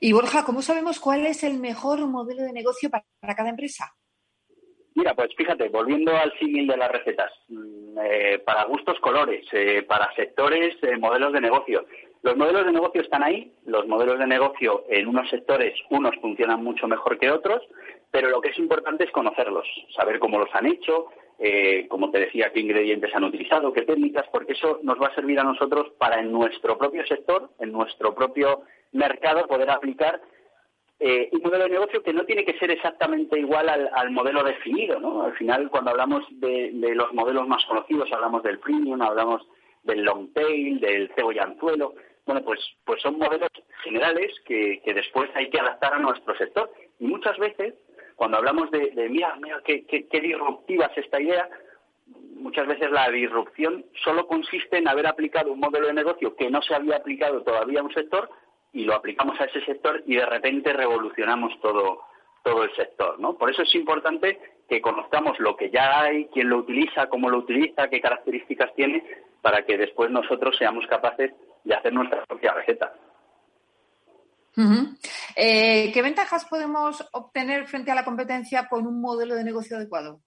[0.00, 3.94] Y Borja, ¿cómo sabemos cuál es el mejor modelo de negocio para cada empresa?
[4.96, 9.82] Mira, pues fíjate, volviendo al símil de las recetas, mm, eh, para gustos colores, eh,
[9.82, 11.84] para sectores, eh, modelos de negocio.
[12.22, 16.64] Los modelos de negocio están ahí, los modelos de negocio en unos sectores, unos funcionan
[16.64, 17.62] mucho mejor que otros,
[18.10, 21.08] pero lo que es importante es conocerlos, saber cómo los han hecho,
[21.88, 25.38] como te decía, qué ingredientes han utilizado, qué técnicas, porque eso nos va a servir
[25.38, 30.20] a nosotros para en nuestro propio sector, en nuestro propio mercado poder aplicar
[30.98, 34.98] eh, un modelo de negocio que no tiene que ser exactamente igual al, modelo definido,
[34.98, 35.24] ¿no?
[35.24, 39.46] Al final, cuando hablamos de, los modelos más conocidos, hablamos del premium, hablamos
[39.82, 41.94] del long tail, del cebollanzuelo.
[42.24, 43.50] Bueno, pues, pues son modelos
[43.84, 46.72] generales que, después hay que adaptar a nuestro sector.
[46.98, 47.74] Y muchas veces,
[48.16, 49.84] cuando hablamos de, mira, mira, qué,
[50.20, 51.48] disruptiva es esta idea,
[52.34, 56.62] muchas veces la disrupción solo consiste en haber aplicado un modelo de negocio que no
[56.62, 58.30] se había aplicado todavía a un sector
[58.72, 62.04] y lo aplicamos a ese sector y de repente revolucionamos todo,
[62.42, 63.36] todo el sector, ¿no?
[63.36, 67.38] Por eso es importante que conozcamos lo que ya hay, quién lo utiliza, cómo lo
[67.38, 69.04] utiliza, qué características tiene,
[69.42, 71.32] para que después nosotros seamos capaces
[71.64, 72.94] de hacer nuestra propia receta.
[75.36, 80.20] Eh, ¿Qué ventajas podemos obtener frente a la competencia con un modelo de negocio adecuado?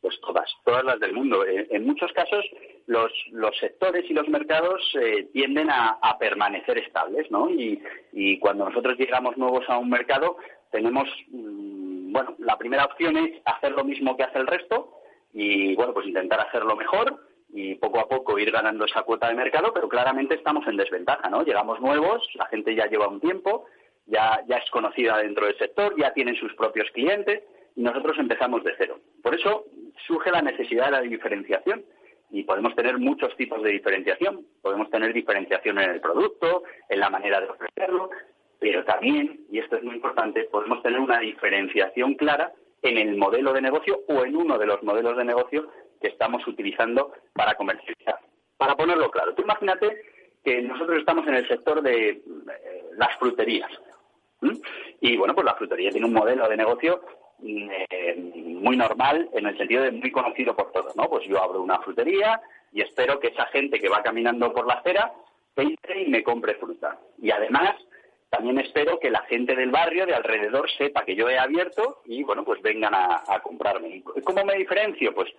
[0.00, 1.44] Pues todas, todas las del mundo.
[1.44, 2.44] Eh, en muchos casos
[2.86, 7.50] los, los sectores y los mercados eh, tienden a, permanecer estables, ¿no?
[7.50, 7.80] Y,
[8.40, 10.36] cuando nosotros llegamos nuevos a un mercado
[10.70, 15.00] tenemos, mm, bueno, la primera opción es hacer lo mismo que hace el resto
[15.32, 19.34] y, bueno, pues intentar hacerlo mejor y poco a poco ir ganando esa cuota de
[19.34, 21.42] mercado, pero claramente estamos en desventaja, ¿no?
[21.42, 23.66] Llegamos nuevos, la gente ya lleva un tiempo,
[24.06, 27.42] ya, ya es conocida dentro del sector, ya tienen sus propios clientes
[27.76, 28.98] y nosotros empezamos de cero.
[29.22, 29.64] Por eso
[30.06, 31.84] surge la necesidad de la diferenciación
[32.30, 34.46] y podemos tener muchos tipos de diferenciación.
[34.62, 38.10] Podemos tener diferenciación en el producto, en la manera de ofrecerlo,
[38.58, 43.52] pero también, y esto es muy importante, podemos tener una diferenciación clara en el modelo
[43.52, 45.68] de negocio o en uno de los modelos de negocio
[46.00, 48.18] que estamos utilizando para comercializar.
[48.56, 50.02] Para ponerlo claro, tú imagínate
[50.44, 52.22] que nosotros estamos en el sector de eh,
[52.96, 53.70] las fruterías.
[55.00, 57.02] Y bueno, pues la frutería tiene un modelo de negocio
[57.42, 61.08] eh, muy normal en el sentido de muy conocido por todos, ¿no?
[61.08, 62.40] Pues yo abro una frutería
[62.72, 65.12] y espero que esa gente que va caminando por la acera
[65.56, 66.98] entre y me compre fruta.
[67.20, 67.76] Y además
[68.30, 72.22] también espero que la gente del barrio de alrededor sepa que yo he abierto y
[72.22, 74.02] bueno, pues vengan a, a comprarme.
[74.24, 75.14] ¿Cómo me diferencio?
[75.14, 75.30] Pues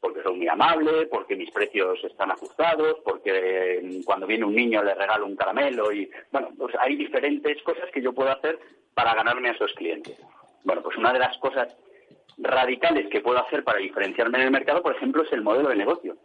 [0.00, 4.82] porque soy muy amable, porque mis precios están ajustados, porque mm, cuando viene un niño
[4.82, 8.58] le regalo un caramelo y, bueno, pues hay diferentes cosas que yo puedo hacer
[8.94, 10.18] para ganarme a esos clientes.
[10.64, 11.76] Bueno, pues una de las cosas
[12.38, 15.76] radicales que puedo hacer para diferenciarme en el mercado, por ejemplo, es el modelo de
[15.76, 16.16] negocio.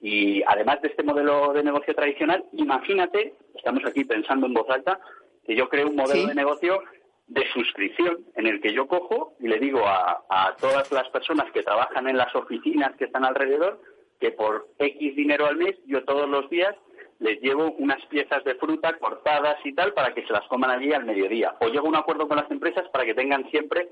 [0.00, 5.00] Y además de este modelo de negocio tradicional, imagínate, estamos aquí pensando en voz alta,
[5.46, 6.82] que yo creo un modelo de negocio
[7.26, 11.50] de suscripción en el que yo cojo y le digo a, a, todas las personas
[11.52, 13.80] que trabajan en las oficinas que están alrededor
[14.20, 16.74] que por X dinero al mes yo todos los días
[17.20, 20.92] les llevo unas piezas de fruta cortadas y tal para que se las coman allí
[20.92, 21.54] al mediodía.
[21.60, 23.88] O llego a un acuerdo con las empresas para que tengan siempre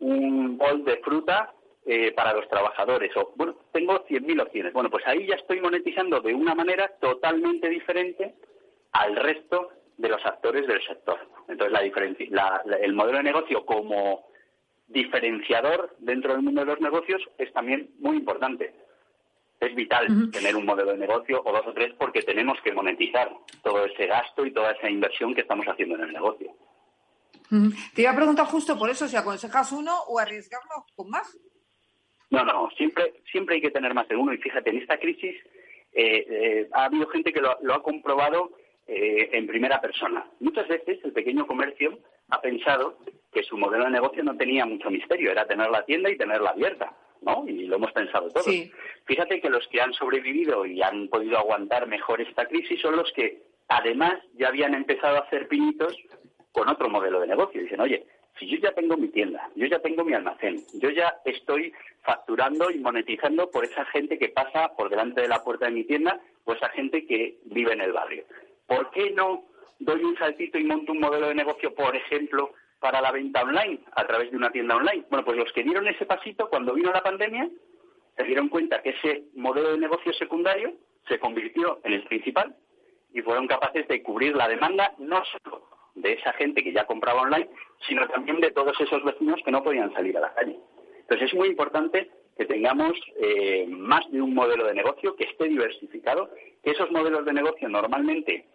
[0.00, 1.52] un bol de fruta
[1.86, 3.16] eh, para los trabajadores.
[3.16, 4.72] O, bueno, tengo 100.000 opciones.
[4.72, 8.34] Bueno, pues ahí ya estoy monetizando de una manera totalmente diferente
[8.92, 11.18] al resto de los actores del sector.
[11.48, 11.72] Entonces,
[12.30, 14.26] la el modelo de negocio como
[14.86, 18.74] diferenciador dentro del mundo de los negocios es también muy importante.
[19.60, 23.30] Es vital tener un modelo de negocio o dos o tres porque tenemos que monetizar
[23.62, 26.54] todo ese gasto y toda esa inversión que estamos haciendo en el negocio.
[27.94, 31.36] Te iba a preguntar justo por eso, si aconsejas uno o arriesgarlo con más.
[32.30, 34.32] No, no, siempre, siempre hay que tener más de uno.
[34.32, 35.34] Y fíjate, en esta crisis
[35.92, 38.52] eh, eh, ha habido gente que lo, ha comprobado
[38.88, 40.26] eh, en primera persona.
[40.40, 41.98] Muchas veces el pequeño comercio
[42.30, 42.98] ha pensado
[43.30, 46.50] que su modelo de negocio no tenía mucho misterio, era tener la tienda y tenerla
[46.50, 46.92] abierta.
[47.20, 47.44] ¿no?
[47.46, 48.46] Y lo hemos pensado todos.
[49.04, 53.12] Fíjate que los que han sobrevivido y han podido aguantar mejor esta crisis son los
[53.12, 55.94] que, además, ya habían empezado a hacer pinitos
[56.52, 57.60] con otro modelo de negocio.
[57.60, 58.06] Dicen, oye,
[58.38, 61.72] si yo ya tengo mi tienda, yo ya tengo mi almacén, yo ya estoy
[62.02, 65.84] facturando y monetizando por esa gente que pasa por delante de la puerta de mi
[65.84, 68.24] tienda o esa gente que vive en el barrio.
[68.68, 69.44] ¿Por qué no
[69.78, 73.80] doy un saltito y monto un modelo de negocio, por ejemplo, para la venta online
[73.92, 75.06] a través de una tienda online?
[75.08, 77.48] Bueno, pues los que dieron ese pasito cuando vino la pandemia
[78.16, 80.74] se dieron cuenta que ese modelo de negocio secundario
[81.08, 82.54] se convirtió en el principal
[83.14, 87.22] y fueron capaces de cubrir la demanda no solo de esa gente que ya compraba
[87.22, 87.48] online,
[87.86, 90.58] sino también de todos esos vecinos que no podían salir a la calle.
[91.00, 95.48] Entonces es muy importante que tengamos eh, más de un modelo de negocio que esté
[95.48, 96.30] diversificado,
[96.62, 98.46] que esos modelos de negocio normalmente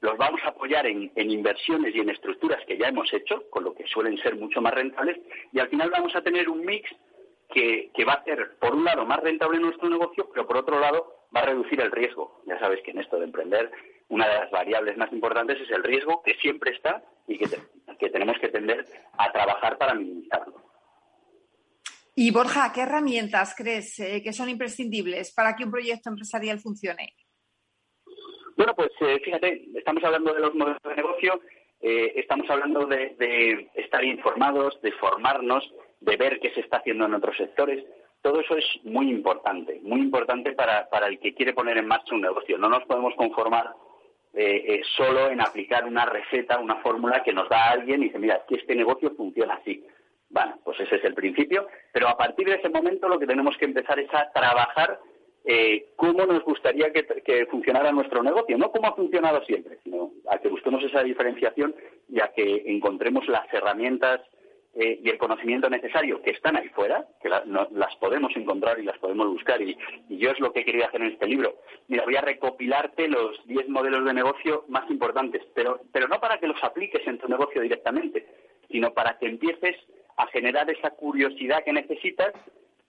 [0.00, 3.74] los vamos a apoyar en, inversiones y en estructuras que ya hemos hecho, con lo
[3.74, 5.18] que suelen ser mucho más rentables,
[5.52, 6.90] y al final vamos a tener un mix
[7.48, 10.78] que, que va a ser, por un lado, más rentable nuestro negocio, pero por otro
[10.78, 12.40] lado, va a reducir el riesgo.
[12.46, 13.70] Ya sabes que en esto de emprender
[14.08, 17.46] una de las variables más importantes es el riesgo que siempre está y que,
[18.10, 18.86] tenemos que tender
[19.18, 20.67] a trabajar para minimizarlo.
[22.20, 27.14] Y Borja, ¿qué herramientas crees eh, que son imprescindibles para que un proyecto empresarial funcione?
[28.56, 31.40] Bueno, pues eh, fíjate, estamos hablando de los modelos de negocio,
[31.80, 35.62] eh, estamos hablando de, estar informados, de formarnos,
[36.00, 37.84] de ver qué se está haciendo en otros sectores.
[38.20, 42.22] Todo eso es muy importante, muy importante para, el que quiere poner en marcha un
[42.22, 42.58] negocio.
[42.58, 43.74] No nos podemos conformar
[44.34, 48.44] eh, solo en aplicar una receta, una fórmula que nos da alguien y dice, mira,
[48.48, 49.84] que este negocio funciona así.
[50.30, 53.56] Bueno, pues ese es el principio, pero a partir de ese momento lo que tenemos
[53.56, 55.00] que empezar es a trabajar
[55.44, 60.38] eh, cómo nos gustaría que, funcionara nuestro negocio, no como ha funcionado siempre, sino a
[60.38, 61.74] que busquemos esa diferenciación
[62.10, 64.20] y a que encontremos las herramientas
[64.74, 68.98] eh, y el conocimiento necesario que están ahí fuera, que las podemos encontrar y las
[68.98, 69.62] podemos buscar.
[69.62, 69.78] Y,
[70.10, 71.56] yo es lo que he querido hacer en este libro.
[71.86, 76.38] Mira, voy a recopilarte los 10 modelos de negocio más importantes, pero, pero no para
[76.38, 78.26] que los apliques en tu negocio directamente,
[78.70, 79.76] sino para que empieces
[80.18, 82.32] a generar esa curiosidad que necesitas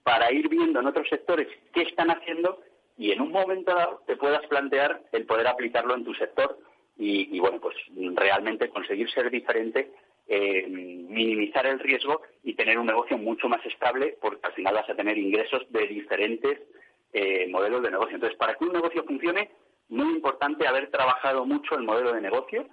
[0.04, 2.60] para ir viendo en otros sectores qué están haciendo
[2.98, 6.58] y en un momento dado te puedas plantear el poder aplicarlo en tu sector
[7.02, 7.76] y, bueno, pues
[8.16, 9.90] realmente conseguir ser diferente
[10.28, 14.90] eh, minimizar el riesgo y tener un negocio mucho más estable porque al final vas
[14.90, 16.60] a tener ingresos de diferentes
[17.14, 18.16] eh, modelos de negocio.
[18.16, 19.50] Entonces, para que un negocio funcione,
[19.88, 22.68] muy importante haber trabajado mucho el modelo de negocio,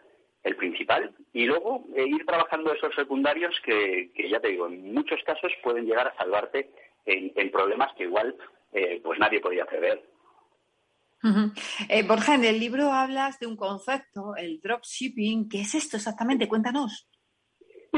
[0.46, 5.20] el principal, y luego eh, ir trabajando esos secundarios que, ya te digo, en muchos
[5.24, 6.70] casos pueden llegar a salvarte
[7.04, 8.34] en, problemas que igual
[9.02, 10.02] pues nadie podía prever.
[12.06, 15.48] Borja, en el libro hablas de un concepto, el dropshipping.
[15.48, 16.48] ¿Qué es esto exactamente?
[16.48, 17.08] Cuéntanos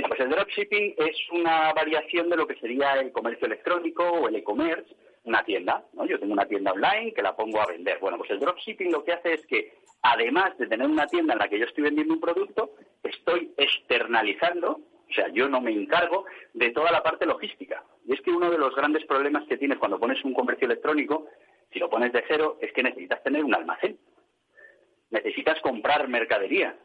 [0.06, 4.36] pues el dropshipping es una variación de lo que sería el comercio electrónico o el
[4.36, 4.94] e-commerce.
[5.28, 6.06] Una tienda, ¿no?
[6.06, 7.98] Yo tengo una tienda online que la pongo a vender.
[8.00, 11.38] Bueno, pues el dropshipping lo que hace es que, además de tener una tienda en
[11.38, 12.72] la que yo estoy vendiendo un producto,
[13.02, 16.24] estoy externalizando, o sea, yo no me encargo
[16.54, 17.84] de toda la parte logística.
[18.06, 21.26] Y es que uno de los grandes problemas que tienes cuando pones un comercio electrónico,
[21.72, 23.98] si lo pones de cero, es que necesitas tener un almacén.
[25.10, 26.76] Necesitas comprar mercadería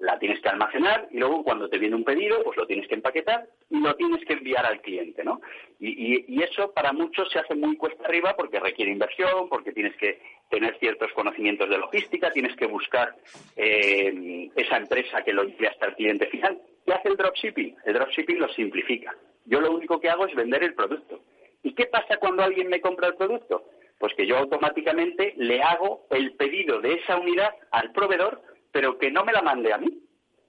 [0.00, 2.94] la tienes que almacenar y luego cuando te viene un pedido, pues lo tienes que
[2.94, 5.40] empaquetar y lo tienes que enviar al cliente, ¿no?
[5.80, 10.20] Y, eso para muchos se hace muy cuesta arriba porque requiere inversión, porque tienes que
[10.50, 13.16] tener ciertos conocimientos de logística, tienes que buscar
[13.56, 16.60] eh, esa empresa que lo lleve hasta el cliente final.
[16.84, 17.76] ¿Qué hace el dropshipping?
[17.86, 19.16] El dropshipping lo simplifica.
[19.46, 21.22] Yo lo único que hago es vender el producto.
[21.62, 23.64] ¿Y qué pasa cuando alguien me compra el producto?
[23.98, 28.42] Pues que yo automáticamente le hago el pedido de esa unidad al proveedor
[28.74, 30.02] pero que no me la mande a mí,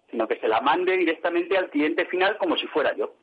[0.09, 3.13] sino que se la mande directamente al cliente final como si fuera yo.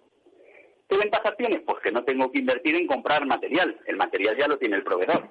[0.88, 1.58] ¿Qué ventaja tiene?
[1.58, 3.80] Pues que no tengo que invertir en comprar material.
[3.86, 5.28] El material ya lo tiene el proveedor.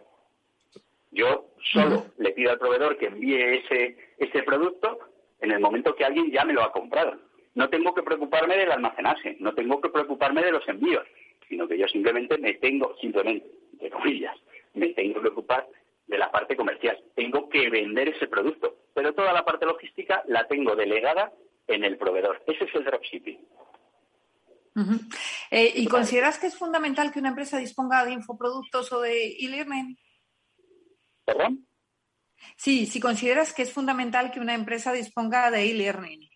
[1.12, 5.00] Yo solo le pido al proveedor que envíe ese, ese producto
[5.40, 7.18] en el momento que alguien ya me lo ha comprado.
[7.56, 11.08] No tengo que preocuparme del almacenaje, no tengo que preocuparme de los envíos,
[11.48, 14.36] sino que yo simplemente me tengo, simplemente, de comillas,
[14.74, 15.66] me tengo que ocupar
[16.12, 17.02] de la parte comercial.
[17.16, 21.32] Tengo que vender ese producto, pero toda la parte logística la tengo delegada
[21.68, 22.44] en el proveedor.
[22.46, 23.40] Ese es el dropshipping.
[25.50, 29.98] Eh, ¿Y consideras que es fundamental que una empresa disponga de infoproductos o de e-learning?
[31.24, 31.66] ¿Perdón?
[32.58, 36.30] Sí, si consideras que es fundamental que una empresa disponga de e-learning.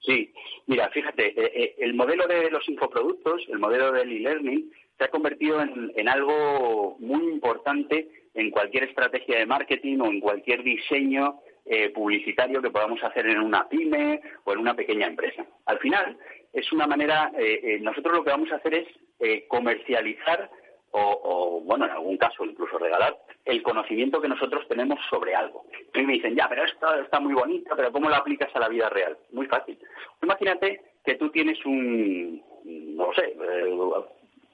[0.00, 0.32] Sí,
[0.66, 5.10] mira, fíjate, eh, eh, el modelo de los infoproductos, el modelo del e-learning, se ha
[5.10, 11.90] convertido en algo muy importante en cualquier estrategia de marketing o en cualquier diseño eh,
[11.90, 15.44] publicitario que podamos hacer en una pyme o en una pequeña empresa.
[15.66, 16.16] Al final,
[16.50, 20.50] es una manera, eh, eh, nosotros lo que vamos a hacer es comercializar
[20.92, 25.66] o, bueno, en algún caso incluso regalar el conocimiento que nosotros tenemos sobre algo.
[25.92, 28.68] Y me dicen, ya, pero esto está muy bonito, pero ¿cómo lo aplicas a la
[28.68, 29.18] vida real?
[29.32, 29.78] Muy fácil.
[30.22, 33.34] Imagínate que tú tienes un, no sé,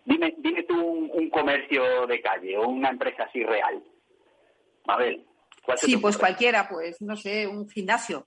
[0.05, 3.83] Dime, dime tú un, comercio de calle o una empresa así real.
[4.87, 5.25] Mabel,
[5.65, 8.27] ¿cuál Sí, pues cualquiera, pues no sé, un gimnasio.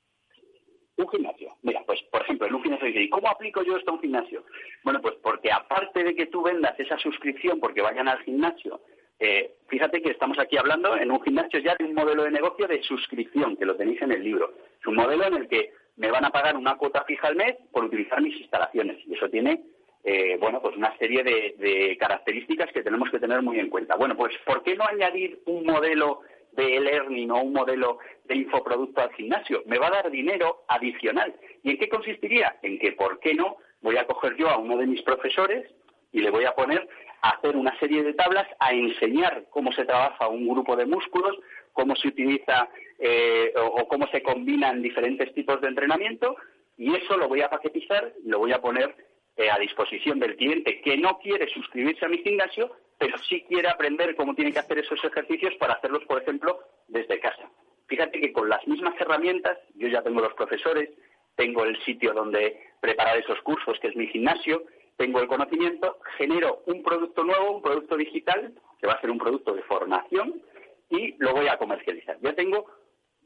[0.97, 1.55] Un gimnasio.
[1.61, 4.43] Mira, pues por ejemplo, en un gimnasio ¿y cómo aplico yo esto a un gimnasio?
[4.83, 8.81] Bueno, pues porque aparte de que tú vendas esa suscripción porque vayan al gimnasio,
[9.19, 12.67] eh, fíjate que estamos aquí hablando en un gimnasio ya de un modelo de negocio
[12.67, 14.53] de suscripción, que lo tenéis en el libro.
[14.79, 17.55] Es un modelo en el que me van a pagar una cuota fija al mes
[17.71, 18.97] por utilizar mis instalaciones.
[19.05, 19.63] Y eso tiene
[20.09, 23.97] eh, bueno, pues una serie de, características que tenemos que tener muy en cuenta.
[23.97, 26.21] Bueno, pues ¿por qué no añadir un modelo
[26.53, 29.63] de e-learning o un modelo de infoproducto al gimnasio?
[29.65, 31.35] Me va a dar dinero adicional.
[31.61, 32.55] ¿Y en qué consistiría?
[32.61, 33.57] En que, ¿por qué no?
[33.81, 35.69] Voy a coger yo a uno de mis profesores
[36.13, 36.87] y le voy a poner
[37.21, 41.37] a hacer una serie de tablas a enseñar cómo se trabaja un grupo de músculos,
[41.73, 46.37] cómo se utiliza eh, o, o, cómo se combinan diferentes tipos de entrenamiento
[46.77, 48.95] y eso lo voy a paquetizar lo voy a poner
[49.37, 53.69] eh, a disposición del cliente que no quiere suscribirse a mi gimnasio, pero sí quiere
[53.69, 57.49] aprender cómo tiene que hacer esos ejercicios para hacerlos, por ejemplo, desde casa.
[57.87, 60.89] Fíjate que con las mismas herramientas, yo ya tengo los profesores,
[61.35, 64.63] tengo el sitio donde preparar esos cursos, que es mi gimnasio,
[64.97, 69.19] tengo el conocimiento, genero un producto nuevo, un producto digital, que va a ser un
[69.19, 70.41] producto de formación,
[70.89, 72.17] y lo voy a comercializar.
[72.21, 72.65] Ya tengo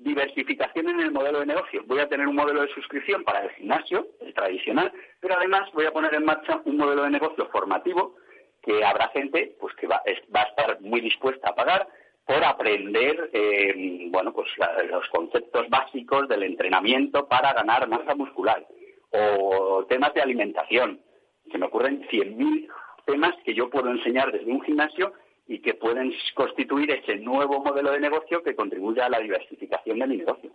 [0.04, 1.84] diversificación en el modelo de negocio.
[1.86, 5.86] Voy a tener un modelo de suscripción para el gimnasio, el tradicional, pero además voy
[5.86, 8.16] a poner en marcha un modelo de negocio formativo
[8.62, 11.88] que habrá gente pues que va, a estar muy dispuesta a pagar
[12.26, 14.48] por aprender eh, bueno pues
[14.90, 18.66] los conceptos básicos del entrenamiento para ganar masa muscular
[19.12, 21.02] o temas de alimentación.
[21.52, 22.68] Se me ocurren 100.000
[23.06, 25.14] temas que yo puedo enseñar desde un gimnasio
[25.52, 30.08] y que pueden constituir ese nuevo modelo de negocio que contribuya a la diversificación de
[30.08, 30.50] mi negocio.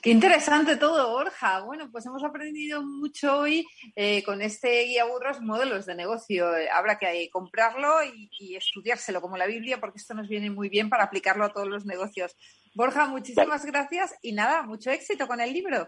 [0.00, 1.60] Qué interesante todo, Borja.
[1.60, 6.48] Bueno, pues hemos aprendido mucho hoy eh, con este guía burros modelos de negocio.
[6.72, 10.88] Habrá que comprarlo y, y, estudiárselo como la Biblia porque esto nos viene muy bien
[10.88, 12.34] para aplicarlo a todos los negocios.
[12.74, 15.86] Borja, muchísimas gracias y nada, mucho éxito con el libro.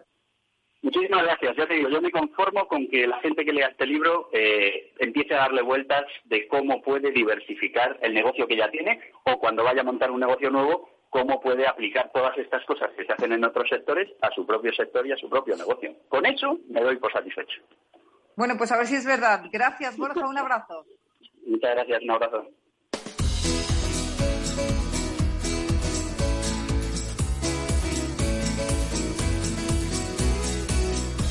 [0.83, 1.57] Muchísimas gracias.
[1.57, 4.93] Ya te digo, yo me conformo con que la gente que lea este libro eh,
[4.99, 9.65] empiece a darle vueltas de cómo puede diversificar el negocio que ya tiene o cuando
[9.65, 13.33] vaya a montar un negocio nuevo, cómo puede aplicar todas estas cosas que se hacen
[13.33, 15.95] en otros sectores a su propio sector y a su propio negocio.
[16.09, 17.61] Con eso me doy por satisfecho.
[18.37, 19.47] Bueno, pues a ver si es verdad.
[19.53, 20.29] Gracias, Borja.
[20.29, 20.85] Un abrazo.
[21.45, 22.03] Muchas gracias.
[22.03, 22.47] Un abrazo.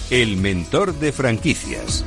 [0.10, 2.06] El mentor de franquicias.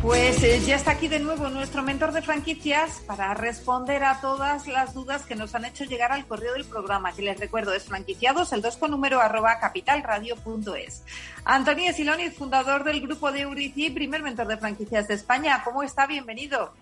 [0.00, 4.68] Pues eh, ya está aquí de nuevo nuestro mentor de franquicias para responder a todas
[4.68, 7.88] las dudas que nos han hecho llegar al correo del programa, que les recuerdo es
[7.88, 11.04] franquiciados, el 2 con número arroba capitalradio.es.
[11.44, 15.62] Antonio Siloni, fundador del grupo de Eurici, primer mentor de franquicias de España.
[15.64, 16.06] ¿Cómo está?
[16.06, 16.72] Bienvenido.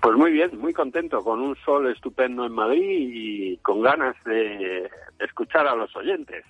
[0.00, 4.88] Pues muy bien, muy contento, con un sol estupendo en Madrid y con ganas de
[5.18, 6.46] escuchar a los oyentes.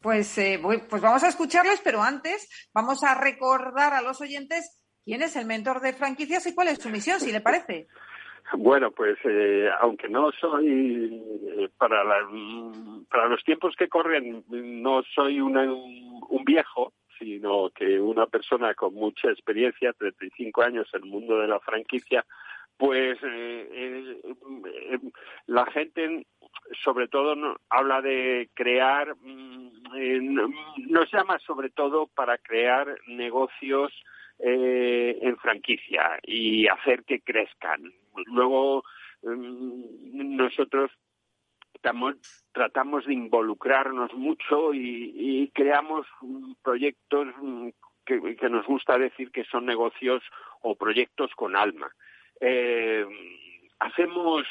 [0.00, 5.22] Pues, eh, pues vamos a escucharles, pero antes vamos a recordar a los oyentes quién
[5.22, 7.86] es el mentor de franquicias y cuál es su misión, si le parece.
[8.56, 11.22] Bueno, pues eh, aunque no soy
[11.58, 12.02] eh, para
[13.08, 19.30] para los tiempos que corren no soy un viejo, sino que una persona con mucha
[19.30, 22.24] experiencia, 35 años en el mundo de la franquicia,
[22.76, 24.20] pues eh,
[25.46, 26.26] la gente
[26.84, 29.70] sobre todo no, habla de crear, mm,
[30.88, 33.92] nos llama sobre todo para crear negocios
[34.38, 37.92] eh, en franquicia y hacer que crezcan.
[38.26, 38.84] Luego
[39.22, 40.90] mm, nosotros
[42.52, 46.06] tratamos de involucrarnos mucho y, creamos
[46.62, 47.68] proyectos mm,
[48.04, 50.22] que, nos gusta decir que son negocios
[50.62, 51.90] o proyectos con alma.
[52.40, 53.04] Eh,
[53.78, 54.46] hacemos,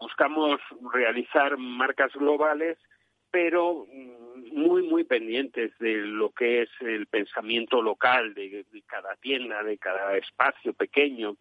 [0.00, 0.60] buscamos
[0.92, 2.78] realizar marcas globales,
[3.30, 3.86] pero
[4.52, 10.16] muy, muy pendientes de lo que es el pensamiento local de, cada tienda, de cada
[10.16, 11.36] espacio pequeño.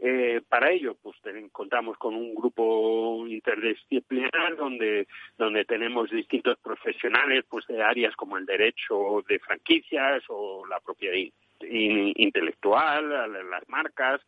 [0.00, 1.16] Eh, para ello, pues
[1.50, 8.46] contamos con un grupo interdisciplinar donde, donde tenemos distintos profesionales pues de áreas como el
[8.46, 11.16] derecho de franquicias o la propiedad
[11.60, 13.10] intelectual,
[13.50, 14.20] las marcas,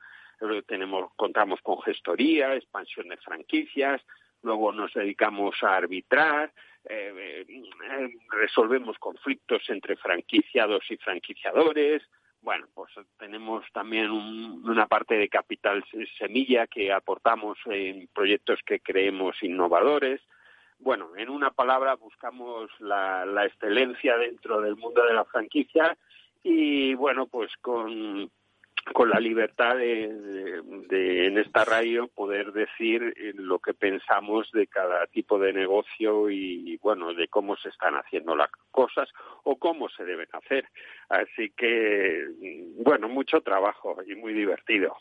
[0.66, 4.02] tenemos, contamos con gestoría, expansión de franquicias,
[4.42, 6.52] luego nos dedicamos a arbitrar,
[6.88, 12.02] eh, eh, resolvemos conflictos entre franquiciados y franquiciadores.
[12.42, 15.84] Bueno, pues tenemos también una parte de capital
[16.18, 20.22] semilla que aportamos en proyectos que creemos innovadores.
[20.78, 25.98] Bueno, en una palabra, buscamos la, la excelencia dentro del mundo de la franquicia
[26.42, 28.30] y, bueno, pues con
[28.92, 35.38] con la libertad de, en esta radio poder decir lo que pensamos de cada tipo
[35.38, 39.08] de negocio y, bueno de cómo se están haciendo las cosas
[39.44, 40.66] o cómo se deben hacer.
[41.08, 42.26] Así que
[42.84, 44.96] bueno mucho trabajo y muy divertido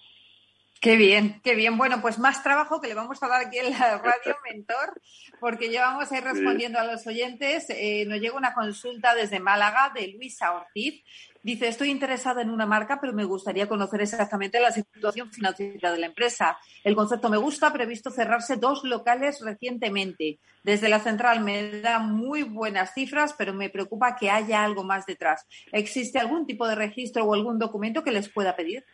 [0.80, 1.78] Qué bien, qué bien.
[1.78, 5.02] Bueno, pues más trabajo que le vamos a dar aquí en la radio Mentor,
[5.42, 7.66] porque ya vamos a ir respondiendo a los oyentes.
[7.70, 11.04] Eh, nos llega una consulta desde Málaga de Luisa Ortiz.
[11.44, 16.00] Dice, estoy interesada en una marca, pero me gustaría conocer exactamente la situación financiera de
[16.00, 16.58] la empresa.
[16.86, 20.40] El concepto me gusta, pero he visto cerrarse dos locales recientemente.
[20.64, 25.06] Desde la central me da muy buenas cifras, pero me preocupa que haya algo más
[25.06, 25.46] detrás.
[25.74, 28.86] ¿Existe algún tipo de registro o algún documento que les pueda pedir?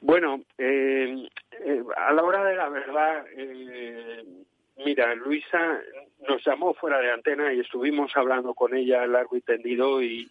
[0.00, 4.24] Bueno, eh, eh, a la hora de la verdad, eh,
[4.78, 5.78] mira, Luisa
[6.26, 10.30] nos llamó fuera de antena y estuvimos hablando con ella largo y tendido y,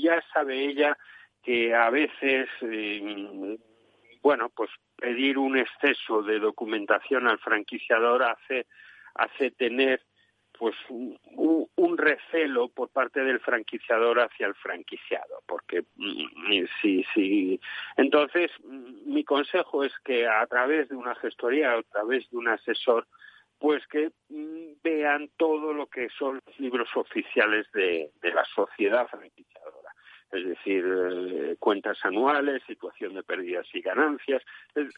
[0.00, 0.96] ya sabe ella
[1.42, 3.58] que a veces, eh,
[4.22, 8.66] bueno, pues pedir un exceso de documentación al franquiciador hace,
[9.14, 10.00] hace tener
[10.60, 11.18] pues un,
[11.76, 17.58] un, recelo por parte del franquiciador hacia el franquiciado, porque mm, sí, sí.
[17.96, 22.48] Entonces, mm, mi consejo es que a través de una gestoría, a través de un
[22.48, 23.06] asesor,
[23.58, 29.49] pues que mm, vean todo lo que son los libros oficiales de, la sociedad franquiciadora,
[30.32, 34.42] es decir, eh, cuentas anuales, situación de pérdidas y ganancias,
[34.74, 34.88] es,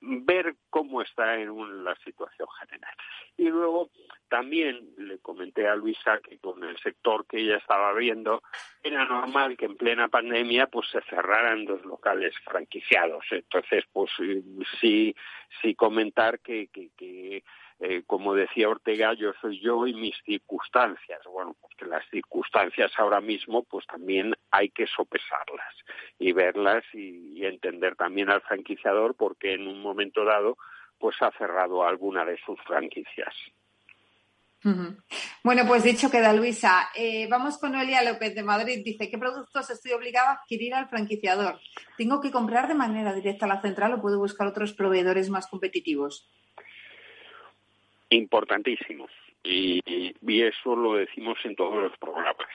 [0.00, 2.94] ver cómo está en la situación general.
[3.36, 3.90] Y luego
[4.28, 8.42] también le comenté a Luisa que con el sector que ella estaba viendo
[8.82, 13.24] era normal que en plena pandemia pues se cerraran dos locales franquiciados.
[13.30, 14.10] Entonces, pues
[14.80, 15.14] sí,
[15.60, 17.42] sí comentar que, que
[17.82, 21.20] eh, como decía Ortega, yo soy yo y mis circunstancias.
[21.32, 25.74] Bueno, porque las circunstancias ahora mismo, pues también hay que sopesarlas
[26.18, 30.58] y verlas y, entender también al franquiciador porque en un momento dado,
[30.98, 33.34] pues ha cerrado alguna de sus franquicias.
[35.42, 36.90] Bueno, pues dicho queda Luisa.
[36.94, 38.82] Eh, vamos con Elia López de Madrid.
[38.84, 41.58] Dice, ¿qué productos estoy obligada a adquirir al franquiciador?
[41.96, 45.46] ¿Tengo que comprar de manera directa a la central o puedo buscar otros proveedores más
[45.46, 46.28] competitivos?
[48.10, 49.08] Importantísimo.
[49.42, 49.80] Y,
[50.42, 52.48] eso lo decimos en todos los programas.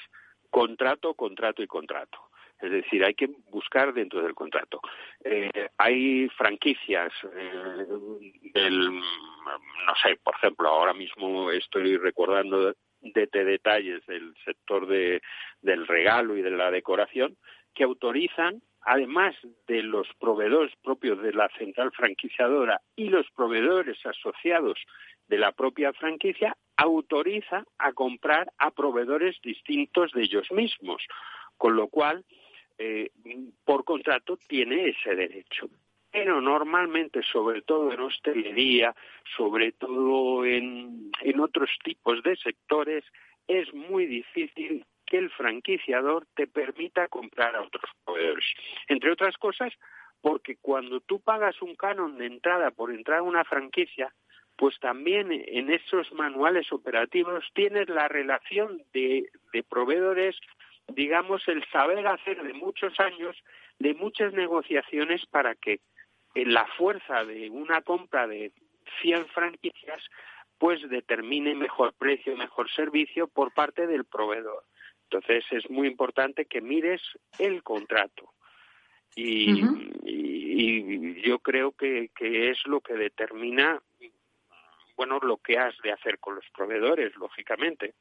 [0.50, 2.20] Contrato, contrato y contrato.
[2.62, 4.80] Es decir, hay que buscar dentro del contrato.
[5.24, 7.86] Eh, hay franquicias eh,
[8.54, 15.22] del, no sé, por ejemplo, ahora mismo estoy recordando de, detalles del sector de,
[15.62, 17.38] del regalo y de la decoración
[17.74, 19.36] que autorizan, además
[19.68, 24.80] de los proveedores propios de la central franquiciadora y los proveedores asociados
[25.28, 31.06] de la propia franquicia, autoriza a comprar a proveedores distintos de ellos mismos,
[31.58, 32.26] con lo cual,
[32.78, 33.12] eh,
[33.64, 35.70] por contrato, tiene ese derecho.
[36.12, 38.96] Pero normalmente, sobre todo en hostelería,
[39.36, 43.04] sobre todo en, en otros tipos de sectores,
[43.48, 48.46] es muy difícil que el franquiciador te permita comprar a otros proveedores.
[48.88, 49.74] Entre otras cosas,
[50.22, 54.14] porque cuando tú pagas un canon de entrada por entrar a una franquicia,
[54.58, 60.36] pues también en esos manuales operativos tienes la relación de, de proveedores,
[60.88, 63.36] digamos, el saber hacer de muchos años,
[63.80, 65.82] de muchas negociaciones para que
[66.36, 68.52] en la fuerza de una compra de
[69.02, 70.02] 100 franquicias,
[70.58, 74.64] pues determine mejor precio, mejor servicio por parte del proveedor.
[75.04, 77.02] Entonces es muy importante que mires
[77.40, 78.34] el contrato.
[79.16, 79.62] Y,
[81.22, 83.82] yo creo que, que es lo que determina,
[84.96, 87.96] bueno, lo que has de hacer con los proveedores, lógicamente.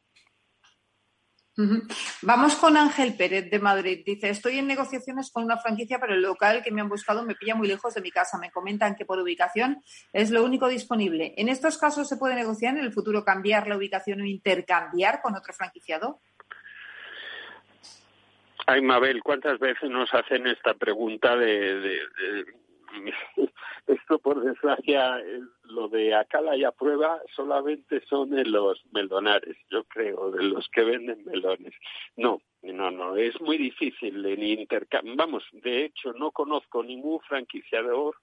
[2.23, 4.03] Vamos con Ángel Pérez de Madrid.
[4.05, 7.37] Dice, estoy en negociaciones con una franquicia, pero el local que me han buscado me
[7.37, 8.39] pilla muy lejos de mi casa.
[8.39, 9.81] Me comentan que por ubicación
[10.13, 11.33] es lo único disponible.
[11.37, 15.37] ¿En estos casos se puede negociar en el futuro cambiar la ubicación o intercambiar con
[15.37, 16.21] otro franquiciado?
[18.67, 21.99] Ay, Mabel, ¿cuántas veces nos hacen esta pregunta de,
[23.87, 25.21] esto por desgracia
[25.65, 30.85] lo de acá la prueba solamente son de los melonares yo creo de los que
[30.85, 31.75] venden melones
[32.17, 38.17] no no no es muy difícil en intercambio vamos de hecho no conozco ningún franquiciador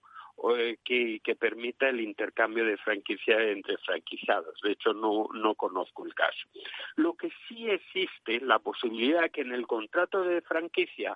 [0.58, 4.60] eh, que, que, permita el intercambio de franquicia entre franquiciados.
[4.64, 6.48] De hecho, no, no conozco el caso.
[6.96, 11.16] Lo que sí existe, la posibilidad que en el contrato de franquicia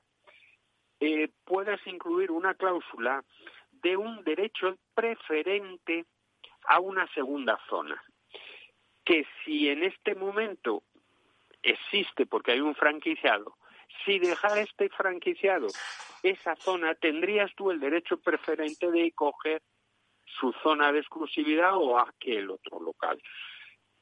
[0.99, 3.23] eh, puedas incluir una cláusula
[3.71, 6.05] de un derecho preferente
[6.67, 8.01] a una segunda zona.
[9.03, 10.83] Que si en este momento
[11.61, 13.55] existe porque hay un franquiciado,
[14.03, 15.67] si dejar este franquiciado
[16.23, 19.61] esa zona, tendrías tú el derecho preferente de coger
[20.25, 23.21] su zona de exclusividad o aquel otro local.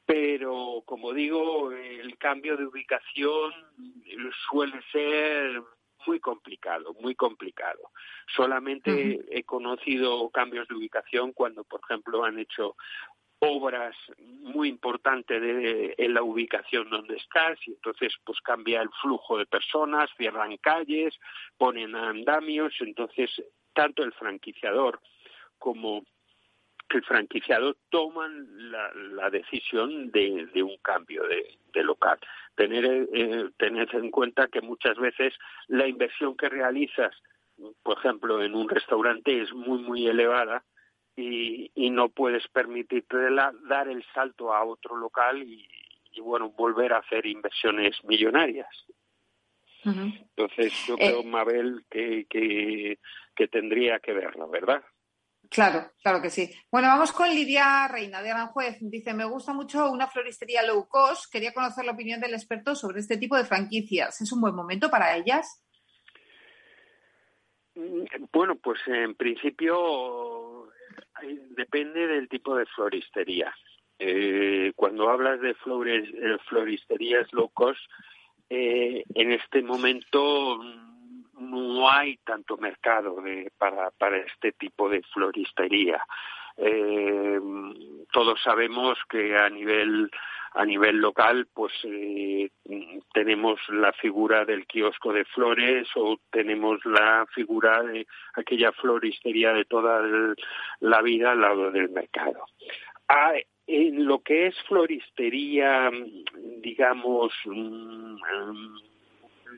[0.06, 3.52] Pero, como digo, el cambio de ubicación
[4.48, 5.62] suele ser
[6.06, 7.90] muy complicado, muy complicado.
[8.36, 12.76] Solamente he conocido cambios de ubicación cuando, por ejemplo, han hecho
[13.40, 19.38] obras muy importantes de, en la ubicación donde estás y entonces pues cambia el flujo
[19.38, 21.14] de personas, cierran calles,
[21.58, 23.30] ponen andamios, entonces
[23.74, 25.00] tanto el franquiciador
[25.58, 26.04] como
[26.90, 32.18] el franquiciado toman la, decisión de, un cambio de, local.
[32.54, 35.34] Tener, eh, tener en cuenta que muchas veces
[35.66, 37.14] la inversión que realizas,
[37.82, 40.64] por ejemplo, en un restaurante es muy, muy elevada
[41.16, 43.16] y, y no puedes permitirte
[43.68, 45.68] dar el salto a otro local y,
[46.20, 48.68] bueno, volver a hacer inversiones millonarias.
[49.84, 52.98] Entonces, yo creo, eh, Mabel, que, que,
[53.36, 54.82] que tendría que verlo, ¿verdad?
[55.54, 56.50] Claro, claro que sí.
[56.68, 58.76] Bueno, vamos con Lidia Reina de Aranjuez.
[58.80, 61.30] Dice, me gusta mucho una floristería low cost.
[61.30, 64.20] Quería conocer la opinión del experto sobre este tipo de franquicias.
[64.20, 65.64] ¿Es un buen momento para ellas?
[67.76, 68.02] Mm,
[68.32, 70.70] bueno, pues en principio
[71.50, 73.54] depende del tipo de floristería.
[74.00, 77.80] Eh, cuando hablas de flores, eh, floristerías low cost,
[78.50, 80.58] eh, en este momento
[81.38, 83.16] no hay tanto mercado
[83.58, 86.04] para, para este tipo de floristería.
[88.12, 90.10] todos sabemos que a nivel
[90.54, 91.72] a nivel local pues
[93.12, 99.64] tenemos la figura del kiosco de flores o tenemos la figura de aquella floristería de
[99.64, 100.00] toda
[100.80, 102.46] la vida al lado del mercado.
[103.08, 103.32] Ah,
[103.66, 105.90] en lo que es floristería,
[106.60, 108.16] digamos, mm,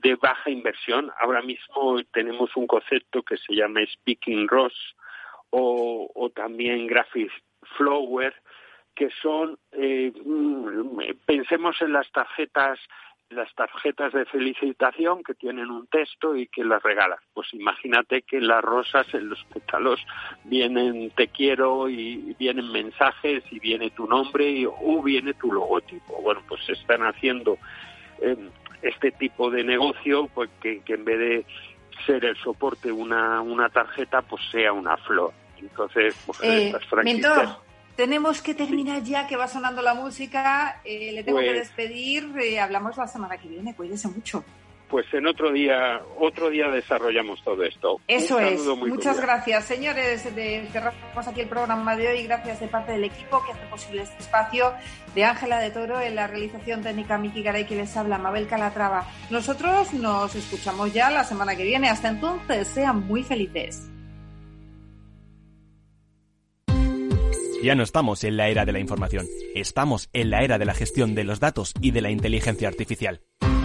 [0.02, 4.76] de baja inversión, ahora mismo tenemos un concepto que se llama Speaking Rose
[5.50, 7.30] o, también Graphic
[7.76, 8.34] Flower,
[8.94, 12.78] que son, eh, mm, pensemos en las tarjetas
[13.30, 17.18] las tarjetas de felicitación que tienen un texto y que las regalas.
[17.34, 20.00] Pues imagínate que las rosas en los pétalos
[20.44, 26.22] vienen te quiero y vienen mensajes y viene tu nombre y, o viene tu logotipo.
[26.22, 27.58] Bueno, pues están haciendo
[28.20, 28.36] eh,
[28.86, 31.46] este tipo de negocio pues que, en vez de
[32.04, 35.32] ser el soporte una, una tarjeta pues sea una flor.
[35.58, 37.58] Entonces, pues eh, estas franquicias
[37.96, 40.80] tenemos que terminar ya, que va sonando la música.
[40.84, 42.30] Eh, le tengo que pues despedir.
[42.38, 43.74] Eh, hablamos la semana que viene.
[43.74, 44.44] Cuídese mucho.
[44.88, 48.00] Pues en otro día, otro día desarrollamos todo esto.
[48.06, 48.64] Eso es.
[48.64, 50.22] Muchas gracias, señores.
[50.22, 52.22] cerramos aquí el programa de hoy.
[52.24, 54.72] Gracias de parte del equipo que hace posible este espacio
[55.14, 59.06] de Ángela de Toro en la realización técnica Miki Garay que les habla Mabel Calatrava.
[59.30, 61.88] Nosotros nos escuchamos ya la semana que viene.
[61.88, 63.90] Hasta entonces, sean muy felices.
[67.62, 70.74] Ya no estamos en la era de la información, estamos en la era de la
[70.74, 73.22] gestión de los datos y de la inteligencia artificial.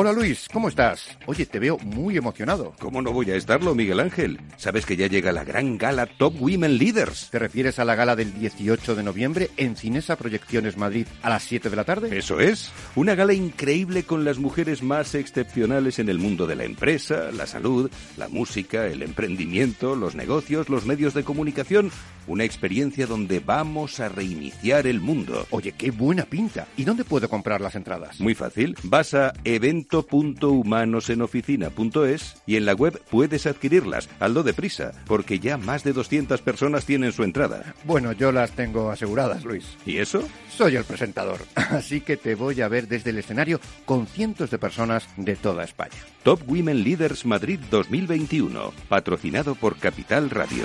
[0.00, 1.18] Hola Luis, ¿cómo estás?
[1.26, 2.72] Oye, te veo muy emocionado.
[2.78, 4.38] ¿Cómo no voy a estarlo, Miguel Ángel?
[4.56, 7.30] Sabes que ya llega la gran gala Top Women Leaders.
[7.30, 11.42] ¿Te refieres a la gala del 18 de noviembre en Cinesa Proyecciones Madrid a las
[11.42, 12.16] 7 de la tarde?
[12.16, 12.70] Eso es.
[12.94, 17.48] Una gala increíble con las mujeres más excepcionales en el mundo de la empresa, la
[17.48, 21.90] salud, la música, el emprendimiento, los negocios, los medios de comunicación.
[22.28, 25.46] Una experiencia donde vamos a reiniciar el mundo.
[25.50, 26.68] Oye, qué buena pinta.
[26.76, 28.20] ¿Y dónde puedo comprar las entradas?
[28.20, 28.76] Muy fácil.
[28.84, 34.08] Vas a evento evento.humanosenOficina.es y en la web puedes adquirirlas.
[34.20, 37.74] Aldo deprisa, porque ya más de 200 personas tienen su entrada.
[37.84, 39.76] Bueno, yo las tengo aseguradas, Luis.
[39.86, 40.22] ¿Y eso?
[40.50, 44.58] Soy el presentador, así que te voy a ver desde el escenario con cientos de
[44.58, 45.96] personas de toda España.
[46.22, 50.64] Top Women Leaders Madrid 2021, patrocinado por Capital Radio.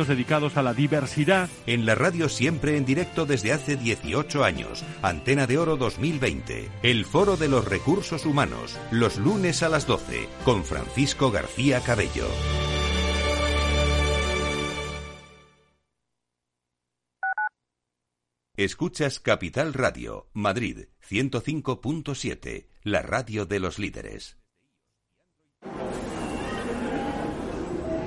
[0.07, 1.49] dedicados a la diversidad.
[1.65, 4.83] En la radio siempre en directo desde hace 18 años.
[5.01, 6.69] Antena de Oro 2020.
[6.83, 8.77] El Foro de los Recursos Humanos.
[8.91, 10.27] Los lunes a las 12.
[10.43, 12.27] Con Francisco García Cabello.
[18.57, 24.40] Escuchas Capital Radio, Madrid 105.7, la radio de los líderes.